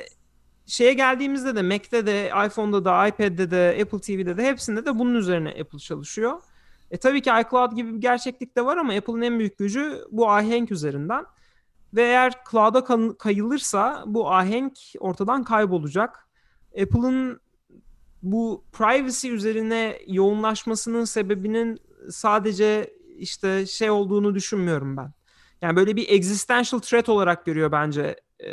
şeye 0.67 0.93
geldiğimizde 0.93 1.57
de 1.57 1.63
Mac'te 1.63 2.07
de 2.07 2.31
iPhone'da 2.47 2.85
da 2.85 3.09
iPad'de 3.09 3.51
de 3.51 3.79
Apple 3.83 4.01
TV'de 4.01 4.37
de 4.37 4.45
hepsinde 4.45 4.87
de 4.87 4.99
bunun 4.99 5.15
üzerine 5.15 5.49
Apple 5.61 5.79
çalışıyor. 5.79 6.43
E 6.91 6.97
tabii 6.97 7.23
ki 7.23 7.31
iCloud 7.41 7.73
gibi 7.73 7.95
bir 7.95 8.01
gerçeklik 8.01 8.57
de 8.57 8.65
var 8.65 8.77
ama 8.77 8.93
Apple'ın 8.93 9.23
en 9.23 9.39
büyük 9.39 9.59
gücü 9.59 10.05
bu 10.11 10.31
ahenk 10.31 10.73
üzerinden. 10.73 11.25
Ve 11.95 12.03
eğer 12.03 12.33
cloud'a 12.51 13.15
kayılırsa 13.19 14.05
bu 14.07 14.33
ahenk 14.33 14.79
ortadan 15.01 15.45
kaybolacak. 15.45 16.29
Apple'ın 16.83 17.41
bu 18.23 18.65
privacy 18.73 19.31
üzerine 19.31 19.99
yoğunlaşmasının 20.07 21.05
sebebinin 21.05 21.79
sadece 22.11 22.95
işte 23.19 23.67
şey 23.67 23.91
olduğunu 23.91 24.35
düşünmüyorum 24.35 24.97
ben. 24.97 25.13
Yani 25.63 25.77
böyle 25.77 25.97
bir 25.97 26.09
existential 26.09 26.81
threat 26.81 27.09
olarak 27.09 27.47
görüyor 27.47 27.73
bence 27.73 28.17
e, 28.45 28.49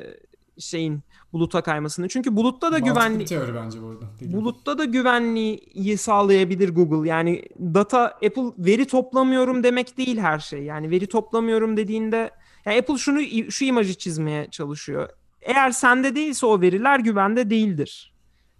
şeyin 0.59 1.01
buluta 1.33 1.61
kaymasını. 1.61 2.07
Çünkü 2.07 2.35
bulutta 2.35 2.71
da 2.71 2.79
güvenli 2.79 3.25
teori 3.25 3.55
bence 3.55 3.81
bu 3.81 3.87
arada. 3.87 4.05
bulutta 4.21 4.77
da 4.77 4.85
güvenliği 4.85 5.97
sağlayabilir 5.97 6.69
Google. 6.69 7.09
Yani 7.09 7.43
data 7.59 8.05
Apple 8.05 8.51
veri 8.57 8.87
toplamıyorum 8.87 9.63
demek 9.63 9.97
değil 9.97 10.17
her 10.17 10.39
şey. 10.39 10.63
Yani 10.63 10.89
veri 10.89 11.07
toplamıyorum 11.07 11.77
dediğinde 11.77 12.31
yani 12.65 12.79
Apple 12.79 12.97
şunu 12.97 13.21
şu 13.51 13.65
imajı 13.65 13.93
çizmeye 13.93 14.49
çalışıyor. 14.49 15.09
Eğer 15.41 15.71
sende 15.71 16.15
değilse 16.15 16.45
o 16.45 16.61
veriler 16.61 16.99
güvende 16.99 17.49
değildir. 17.49 18.13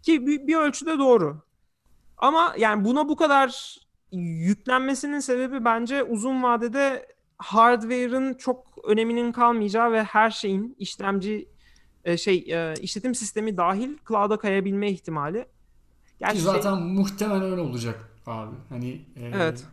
Ki 0.03 0.27
bir, 0.27 0.47
bir 0.47 0.55
ölçüde 0.55 0.99
doğru. 0.99 1.41
Ama 2.17 2.53
yani 2.57 2.85
buna 2.85 3.09
bu 3.09 3.15
kadar 3.15 3.77
yüklenmesinin 4.11 5.19
sebebi 5.19 5.65
bence 5.65 6.03
uzun 6.03 6.43
vadede 6.43 7.07
hardware'ın 7.37 8.33
çok 8.33 8.65
öneminin 8.87 9.31
kalmayacağı 9.31 9.91
ve 9.91 10.03
her 10.03 10.31
şeyin 10.31 10.75
işlemci 10.79 11.49
e, 12.09 12.17
şey 12.17 12.45
e, 12.49 12.73
işletim 12.81 13.15
sistemi 13.15 13.57
dahil 13.57 13.97
cloud'a 14.07 14.37
kayabilme 14.37 14.91
ihtimali. 14.91 15.45
Gerçi 16.19 16.37
Ki 16.37 16.43
şey- 16.43 16.51
zaten 16.53 16.81
muhtemelen 16.81 17.43
öyle 17.43 17.61
olacak 17.61 18.09
abi. 18.25 18.55
Hani 18.69 18.89
e, 18.91 19.31
Evet. 19.33 19.63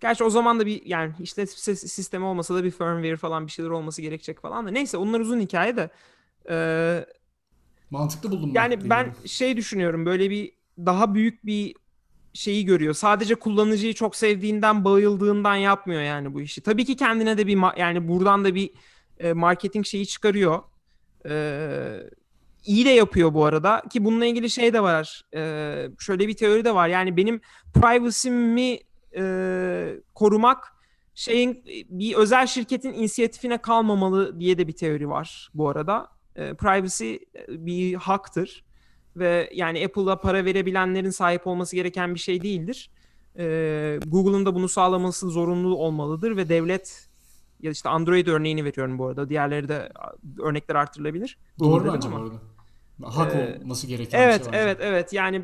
Gerçi 0.00 0.24
o 0.24 0.30
zaman 0.30 0.60
da 0.60 0.66
bir 0.66 0.86
yani 0.86 1.12
işletim 1.20 1.56
sis- 1.56 1.88
sistemi 1.88 2.24
olmasa 2.24 2.54
da 2.54 2.64
bir 2.64 2.70
firmware 2.70 3.16
falan 3.16 3.46
bir 3.46 3.52
şeyler 3.52 3.70
olması 3.70 4.02
gerekecek 4.02 4.40
falan 4.40 4.66
da. 4.66 4.70
Neyse 4.70 4.96
onlar 4.96 5.20
uzun 5.20 5.40
hikaye 5.40 5.76
de. 5.76 5.90
Ee, 6.50 7.06
mantıklı 7.90 8.30
buldum 8.30 8.54
ben. 8.54 8.60
yani 8.60 8.90
ben 8.90 9.06
dediğini. 9.10 9.28
şey 9.28 9.56
düşünüyorum 9.56 10.06
böyle 10.06 10.30
bir 10.30 10.52
daha 10.78 11.14
büyük 11.14 11.46
bir 11.46 11.74
şeyi 12.32 12.64
görüyor. 12.64 12.94
Sadece 12.94 13.34
kullanıcıyı 13.34 13.94
çok 13.94 14.16
sevdiğinden, 14.16 14.84
bayıldığından 14.84 15.56
yapmıyor 15.56 16.02
yani 16.02 16.34
bu 16.34 16.40
işi. 16.40 16.60
Tabii 16.60 16.84
ki 16.84 16.96
kendine 16.96 17.38
de 17.38 17.46
bir 17.46 17.78
yani 17.78 18.08
buradan 18.08 18.44
da 18.44 18.54
bir 18.54 18.70
e, 19.18 19.32
marketing 19.32 19.86
şeyi 19.86 20.06
çıkarıyor. 20.06 20.62
Ee, 21.28 22.00
iyi 22.64 22.84
de 22.84 22.90
yapıyor 22.90 23.34
bu 23.34 23.44
arada 23.44 23.82
ki 23.90 24.04
bununla 24.04 24.26
ilgili 24.26 24.50
şey 24.50 24.72
de 24.72 24.82
var. 24.82 25.22
Ee, 25.34 25.88
şöyle 25.98 26.28
bir 26.28 26.36
teori 26.36 26.64
de 26.64 26.74
var. 26.74 26.88
Yani 26.88 27.16
benim 27.16 27.40
privacy'mi 27.74 28.78
e, 29.16 29.96
korumak 30.14 30.74
şeyin 31.14 31.64
bir 31.88 32.14
özel 32.14 32.46
şirketin 32.46 32.92
inisiyatifine 32.92 33.58
kalmamalı 33.58 34.40
diye 34.40 34.58
de 34.58 34.68
bir 34.68 34.72
teori 34.72 35.08
var 35.08 35.50
bu 35.54 35.68
arada. 35.68 36.08
E, 36.36 36.54
privacy 36.54 37.16
bir 37.48 37.94
haktır 37.94 38.64
ve 39.16 39.50
yani 39.54 39.84
Apple'a 39.84 40.20
para 40.20 40.44
verebilenlerin 40.44 41.10
sahip 41.10 41.46
olması 41.46 41.76
gereken 41.76 42.14
bir 42.14 42.20
şey 42.20 42.42
değildir. 42.42 42.90
E, 43.38 43.98
Google'ın 44.06 44.46
da 44.46 44.54
bunu 44.54 44.68
sağlaması 44.68 45.30
zorunlu 45.30 45.76
olmalıdır 45.76 46.36
ve 46.36 46.48
devlet 46.48 47.08
ya 47.60 47.70
işte 47.70 47.88
Android 47.88 48.26
örneğini 48.26 48.64
veriyorum 48.64 48.98
bu 48.98 49.06
arada. 49.06 49.28
Diğerleri 49.28 49.68
de 49.68 49.92
örnekler 50.42 50.74
artırılabilir. 50.74 51.38
Doğru 51.58 51.92
bence 51.94 52.12
bu 52.12 52.16
arada. 52.16 52.34
Hak 53.04 53.34
Ee, 53.34 53.58
olması 53.62 53.86
gereken 53.86 54.20
bir 54.20 54.24
Evet, 54.24 54.42
şey 54.44 54.52
bence. 54.52 54.58
evet, 54.58 54.78
evet. 54.80 55.12
Yani 55.12 55.42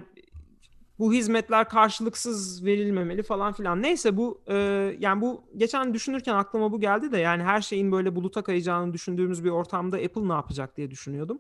bu 0.99 1.13
hizmetler 1.13 1.69
karşılıksız 1.69 2.65
verilmemeli 2.65 3.23
falan 3.23 3.53
filan. 3.53 3.83
Neyse 3.83 4.17
bu 4.17 4.41
e, 4.47 4.55
yani 4.99 5.21
bu 5.21 5.45
geçen 5.57 5.95
düşünürken 5.95 6.35
aklıma 6.35 6.73
bu 6.73 6.81
geldi 6.81 7.13
de 7.13 7.19
yani 7.19 7.43
her 7.43 7.61
şeyin 7.61 7.93
böyle 7.93 8.15
buluta 8.17 8.43
kayacağını 8.43 8.93
düşündüğümüz 8.93 9.45
bir 9.45 9.51
ortamda 9.51 9.97
Apple 9.97 10.29
ne 10.29 10.33
yapacak 10.33 10.77
diye 10.77 10.91
düşünüyordum. 10.91 11.39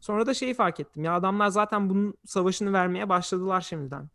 Sonra 0.00 0.26
da 0.26 0.34
şeyi 0.34 0.54
fark 0.54 0.80
ettim. 0.80 1.04
Ya 1.04 1.14
adamlar 1.14 1.48
zaten 1.48 1.90
bunun 1.90 2.14
savaşını 2.26 2.72
vermeye 2.72 3.08
başladılar 3.08 3.60
şimdiden. 3.60 4.08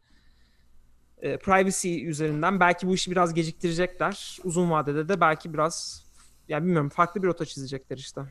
E, 1.22 1.38
privacy 1.38 2.05
üzerinden 2.07 2.59
belki 2.59 2.88
bu 2.88 2.93
işi 2.93 3.11
biraz 3.11 3.34
geciktirecekler. 3.34 4.38
Uzun 4.43 4.72
vadede 4.72 5.09
de 5.09 5.22
belki 5.22 5.53
biraz 5.53 6.05
ya 6.47 6.63
bilmiyorum 6.63 6.89
farklı 6.89 7.24
bir 7.24 7.28
rota 7.28 7.45
çizecekler 7.45 7.97
işte. 7.97 8.22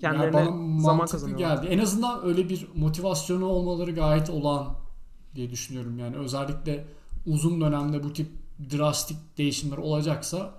Yani 0.00 0.18
Kendilerine 0.18 0.50
bana 0.50 0.80
zaman 0.80 1.06
kazanıyorlar. 1.06 1.56
geldi. 1.56 1.66
En 1.66 1.78
azından 1.78 2.24
öyle 2.24 2.48
bir 2.48 2.68
motivasyonu 2.74 3.46
olmaları 3.46 3.90
gayet 3.90 4.30
olağan 4.30 4.76
diye 5.34 5.50
düşünüyorum. 5.50 5.98
Yani 5.98 6.16
özellikle 6.16 6.84
uzun 7.26 7.60
dönemde 7.60 8.04
bu 8.04 8.12
tip 8.12 8.28
drastik 8.72 9.38
değişimler 9.38 9.78
olacaksa 9.78 10.54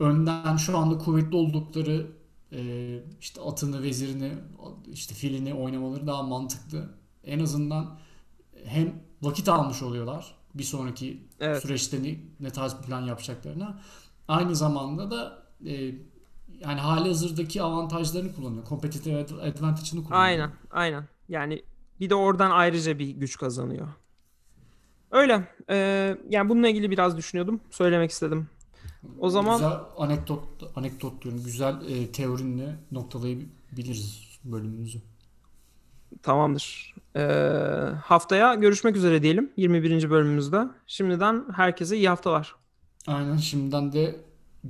önden 0.00 0.56
şu 0.56 0.78
anda 0.78 0.98
kuvvetli 0.98 1.36
oldukları 1.36 2.06
e, 2.52 2.98
işte 3.20 3.40
atını, 3.40 3.82
vezirini, 3.82 4.32
işte 4.92 5.14
filini 5.14 5.54
oynamaları 5.54 6.06
daha 6.06 6.22
mantıklı. 6.22 6.90
En 7.24 7.40
azından 7.40 7.98
hem 8.64 9.02
vakit 9.22 9.48
almış 9.48 9.82
oluyorlar 9.82 10.34
bir 10.54 10.62
sonraki 10.64 11.22
Evet. 11.40 11.62
süreçte 11.62 12.02
ne, 12.02 12.16
ne 12.40 12.50
tarz 12.50 12.78
bir 12.78 12.82
plan 12.86 13.02
yapacaklarına. 13.02 13.80
Aynı 14.28 14.56
zamanda 14.56 15.10
da 15.10 15.42
e, 15.66 15.72
yani 16.60 16.80
hali 16.80 17.08
hazırdaki 17.08 17.62
avantajlarını 17.62 18.34
kullanıyor. 18.34 18.66
Competitive 18.68 19.20
ad- 19.20 19.30
advantage'ını 19.30 20.04
kullanıyor. 20.04 20.24
Aynen, 20.24 20.50
aynen. 20.70 21.08
Yani 21.28 21.62
bir 22.00 22.10
de 22.10 22.14
oradan 22.14 22.50
ayrıca 22.50 22.98
bir 22.98 23.08
güç 23.08 23.38
kazanıyor. 23.38 23.88
Öyle. 25.10 25.48
Ee, 25.70 26.16
yani 26.28 26.48
bununla 26.48 26.68
ilgili 26.68 26.90
biraz 26.90 27.16
düşünüyordum. 27.16 27.60
Söylemek 27.70 28.10
istedim. 28.10 28.48
O 29.18 29.30
zaman 29.30 29.54
Güzel 29.58 29.78
anekdot, 29.96 30.44
anekdot 30.76 31.22
diyorum. 31.24 31.44
Güzel 31.44 31.88
e, 31.88 32.12
teorinle 32.12 32.76
noktalayabiliriz 32.92 34.38
bölümümüzü. 34.44 35.02
tamamdır. 36.22 36.93
Ee, 37.16 37.20
haftaya 38.04 38.54
görüşmek 38.54 38.96
üzere 38.96 39.22
diyelim. 39.22 39.52
21. 39.56 40.10
bölümümüzde. 40.10 40.64
Şimdiden 40.86 41.44
herkese 41.56 41.96
iyi 41.96 42.08
haftalar. 42.08 42.54
Aynen 43.06 43.36
şimdiden 43.36 43.92
de 43.92 44.20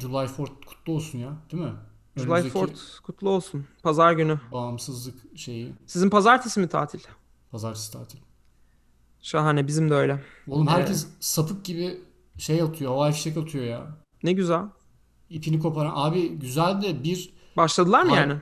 July 0.00 0.14
4th 0.26 0.64
kutlu 0.66 0.92
olsun 0.92 1.18
ya 1.18 1.32
değil 1.52 1.62
mi? 1.62 1.72
July 2.16 2.30
Önümüzdeki 2.30 2.58
4th 2.58 3.00
kutlu 3.02 3.30
olsun. 3.30 3.66
Pazar 3.82 4.12
günü. 4.12 4.40
bağımsızlık 4.52 5.14
şeyi 5.38 5.72
Sizin 5.86 6.10
pazartesi 6.10 6.60
mi 6.60 6.68
tatil? 6.68 7.00
pazartesi 7.50 7.92
tatil. 7.92 8.18
Şahane. 9.22 9.66
Bizim 9.66 9.90
de 9.90 9.94
öyle. 9.94 10.22
Oğlum 10.48 10.68
Ee, 10.68 10.70
herkes 10.70 11.06
sapık 11.20 11.64
gibi 11.64 12.00
şey 12.38 12.62
atıyor. 12.62 12.90
Havai 12.90 13.12
fişek 13.12 13.36
atıyor 13.36 13.64
ya. 13.64 13.86
Ne 14.22 14.32
güzel. 14.32 14.62
İpini 15.30 15.58
koparan. 15.58 15.92
Abi 15.94 16.28
güzel 16.28 16.82
de 16.82 17.04
bir 17.04 17.34
Başladılar 17.56 18.02
mı 18.02 18.10
Hayır. 18.10 18.28
yani? 18.28 18.40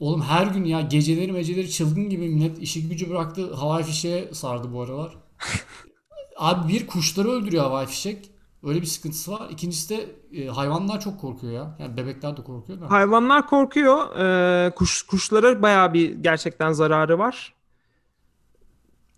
Oğlum 0.00 0.22
her 0.22 0.46
gün 0.46 0.64
ya 0.64 0.80
geceleri 0.80 1.32
meceleri 1.32 1.70
çılgın 1.70 2.08
gibi 2.08 2.28
millet 2.28 2.58
işi 2.58 2.88
gücü 2.88 3.10
bıraktı 3.10 3.54
havai 3.54 3.84
fişeğe 3.84 4.34
sardı 4.34 4.72
bu 4.72 4.82
aralar. 4.82 5.16
Abi 6.36 6.72
bir 6.72 6.86
kuşları 6.86 7.28
öldürüyor 7.28 7.64
havai 7.64 7.86
fişek. 7.86 8.30
Öyle 8.62 8.80
bir 8.80 8.86
sıkıntısı 8.86 9.32
var. 9.32 9.50
İkincisi 9.50 9.88
de 9.96 10.06
e, 10.32 10.46
hayvanlar 10.46 11.00
çok 11.00 11.20
korkuyor 11.20 11.52
ya. 11.52 11.76
Yani 11.78 11.96
bebekler 11.96 12.36
de 12.36 12.42
korkuyor 12.42 12.80
da. 12.80 12.90
Hayvanlar 12.90 13.46
korkuyor. 13.46 14.16
Ee, 14.18 14.70
kuş 14.70 15.02
kuşlara 15.02 15.62
bayağı 15.62 15.94
bir 15.94 16.14
gerçekten 16.14 16.72
zararı 16.72 17.18
var. 17.18 17.54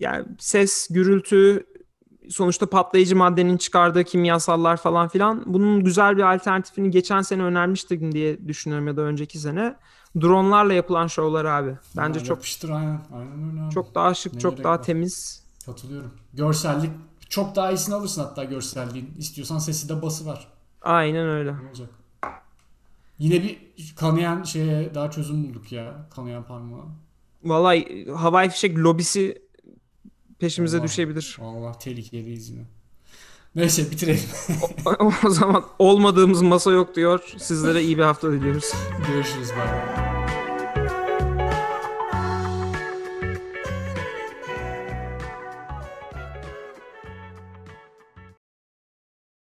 Yani 0.00 0.24
ses, 0.38 0.88
gürültü, 0.90 1.66
sonuçta 2.28 2.66
patlayıcı 2.66 3.16
maddenin 3.16 3.56
çıkardığı 3.56 4.04
kimyasallar 4.04 4.76
falan 4.76 5.08
filan. 5.08 5.42
Bunun 5.46 5.84
güzel 5.84 6.16
bir 6.16 6.34
alternatifini 6.34 6.90
geçen 6.90 7.22
sene 7.22 7.42
önermiştim 7.42 8.12
diye 8.12 8.48
düşünüyorum 8.48 8.86
ya 8.86 8.96
da 8.96 9.02
önceki 9.02 9.38
sene. 9.38 9.76
Dronlarla 10.20 10.72
yapılan 10.72 11.06
şovlar 11.06 11.44
abi. 11.44 11.76
Bence 11.96 12.18
Ya 12.18 12.24
çok 12.24 12.36
yapıştır 12.36 12.70
aynen. 12.70 13.00
Aynen 13.12 13.50
öyle 13.50 13.62
abi. 13.62 13.74
çok 13.74 13.94
daha 13.94 14.14
şık, 14.14 14.34
Ne 14.34 14.40
çok 14.40 14.64
daha 14.64 14.72
var? 14.72 14.82
temiz. 14.82 15.44
Katılıyorum. 15.66 16.10
Görsellik 16.34 16.90
çok 17.28 17.56
daha 17.56 17.70
iyisini 17.72 17.94
alırsın 17.94 18.20
hatta 18.22 18.44
görselliğin. 18.44 19.14
İstiyorsan 19.18 19.58
sesi 19.58 19.88
de 19.88 20.02
bası 20.02 20.26
var. 20.26 20.48
Aynen 20.82 21.28
öyle. 21.28 21.52
Ne 21.52 21.68
olacak? 21.68 21.90
Yine 23.18 23.42
bir 23.42 23.58
kanayan 23.96 24.42
şeye 24.42 24.94
daha 24.94 25.10
çözüm 25.10 25.44
bulduk 25.44 25.72
ya. 25.72 26.08
Kanayan 26.14 26.42
parmağı. 26.44 26.84
Vallahi 27.44 28.08
havai 28.16 28.50
fişek 28.50 28.78
lobisi 28.78 29.42
peşimize 30.38 30.76
Allah. 30.76 30.84
düşebilir. 30.84 31.36
Vallahi 31.40 31.78
tehlikeliyiz 31.78 32.50
yine. 32.50 32.62
Neyse 33.54 33.90
bitirelim. 33.90 34.20
o 35.24 35.30
zaman 35.30 35.64
olmadığımız 35.78 36.42
masa 36.42 36.70
yok 36.72 36.96
diyor. 36.96 37.34
Sizlere 37.38 37.82
iyi 37.82 37.98
bir 37.98 38.02
hafta 38.02 38.32
diliyoruz. 38.32 38.72
Görüşürüz. 39.08 39.48
Bay. 39.58 40.05